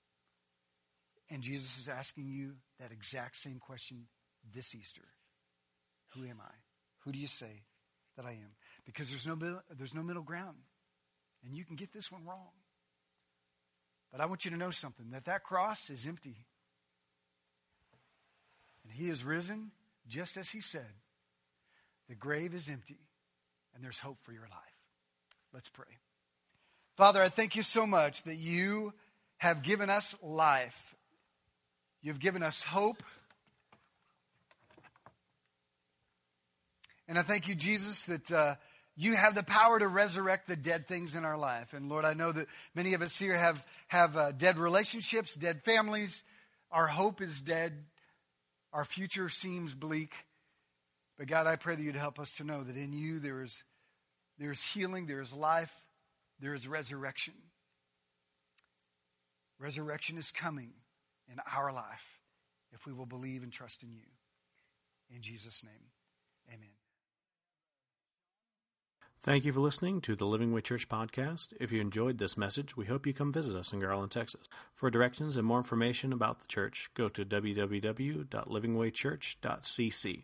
And 1.29 1.41
Jesus 1.41 1.77
is 1.79 1.87
asking 1.87 2.27
you 2.27 2.53
that 2.79 2.91
exact 2.91 3.37
same 3.37 3.59
question 3.59 4.07
this 4.53 4.75
Easter 4.75 5.01
Who 6.13 6.23
am 6.23 6.39
I? 6.41 6.53
Who 6.99 7.11
do 7.11 7.19
you 7.19 7.27
say 7.27 7.63
that 8.17 8.25
I 8.25 8.31
am? 8.31 8.55
Because 8.85 9.09
there's 9.09 9.27
no, 9.27 9.35
there's 9.77 9.93
no 9.93 10.03
middle 10.03 10.23
ground. 10.23 10.57
And 11.45 11.55
you 11.55 11.63
can 11.63 11.75
get 11.75 11.93
this 11.93 12.11
one 12.11 12.25
wrong. 12.25 12.49
But 14.11 14.21
I 14.21 14.25
want 14.25 14.45
you 14.45 14.51
to 14.51 14.57
know 14.57 14.71
something 14.71 15.11
that 15.11 15.25
that 15.25 15.43
cross 15.43 15.89
is 15.89 16.07
empty. 16.07 16.45
And 18.83 18.93
he 18.93 19.09
is 19.09 19.23
risen 19.23 19.71
just 20.07 20.37
as 20.37 20.49
he 20.49 20.61
said. 20.61 20.93
The 22.07 22.15
grave 22.15 22.53
is 22.53 22.69
empty 22.69 22.99
and 23.73 23.83
there's 23.83 23.99
hope 23.99 24.17
for 24.23 24.31
your 24.31 24.43
life. 24.43 24.79
Let's 25.53 25.69
pray. 25.69 25.85
Father, 26.97 27.21
I 27.21 27.29
thank 27.29 27.55
you 27.55 27.63
so 27.63 27.85
much 27.85 28.23
that 28.23 28.35
you 28.35 28.93
have 29.37 29.63
given 29.63 29.89
us 29.89 30.15
life. 30.21 30.94
You've 32.05 32.19
given 32.19 32.43
us 32.43 32.61
hope. 32.61 33.01
And 37.07 37.17
I 37.17 37.23
thank 37.23 37.47
you, 37.47 37.55
Jesus, 37.55 38.05
that 38.05 38.31
uh, 38.31 38.55
you 38.95 39.15
have 39.15 39.33
the 39.33 39.41
power 39.41 39.79
to 39.79 39.87
resurrect 39.87 40.47
the 40.47 40.55
dead 40.55 40.87
things 40.87 41.15
in 41.15 41.25
our 41.25 41.35
life. 41.35 41.73
And 41.73 41.89
Lord, 41.89 42.05
I 42.05 42.13
know 42.13 42.31
that 42.31 42.45
many 42.75 42.93
of 42.93 43.01
us 43.01 43.17
here 43.17 43.35
have, 43.35 43.65
have 43.87 44.15
uh, 44.15 44.31
dead 44.33 44.59
relationships, 44.59 45.33
dead 45.33 45.63
families. 45.63 46.23
Our 46.71 46.85
hope 46.85 47.21
is 47.21 47.41
dead. 47.41 47.73
Our 48.71 48.85
future 48.85 49.27
seems 49.27 49.73
bleak. 49.73 50.13
But 51.17 51.25
God, 51.25 51.47
I 51.47 51.55
pray 51.55 51.75
that 51.75 51.81
you'd 51.81 51.95
help 51.95 52.19
us 52.19 52.31
to 52.33 52.43
know 52.43 52.63
that 52.63 52.77
in 52.77 52.93
you 52.93 53.17
there 53.17 53.41
is, 53.41 53.63
there 54.37 54.51
is 54.51 54.61
healing, 54.61 55.07
there 55.07 55.21
is 55.21 55.33
life, 55.33 55.73
there 56.39 56.53
is 56.53 56.67
resurrection. 56.67 57.33
Resurrection 59.57 60.19
is 60.19 60.29
coming 60.29 60.73
in 61.31 61.39
our 61.55 61.71
life 61.71 62.19
if 62.73 62.85
we 62.85 62.93
will 62.93 63.05
believe 63.05 63.43
and 63.43 63.51
trust 63.51 63.83
in 63.83 63.93
you. 63.93 64.05
In 65.13 65.21
Jesus' 65.21 65.63
name, 65.63 65.91
amen. 66.49 66.69
Thank 69.21 69.43
you 69.43 69.51
for 69.53 69.59
listening 69.59 70.01
to 70.01 70.15
the 70.15 70.25
Living 70.25 70.53
Way 70.53 70.61
Church 70.61 70.87
podcast. 70.87 71.53
If 71.59 71.71
you 71.71 71.81
enjoyed 71.81 72.19
this 72.19 72.37
message, 72.37 72.77
we 72.77 72.85
hope 72.85 73.07
you 73.07 73.13
come 73.13 73.33
visit 73.33 73.55
us 73.55 73.73
in 73.73 73.79
Garland, 73.79 74.11
Texas. 74.11 74.47
For 74.75 74.91
directions 74.91 75.35
and 75.35 75.47
more 75.47 75.57
information 75.57 76.13
about 76.13 76.41
the 76.41 76.47
church, 76.47 76.91
go 76.93 77.09
to 77.09 77.25
www.livingwaychurch.cc. 77.25 80.23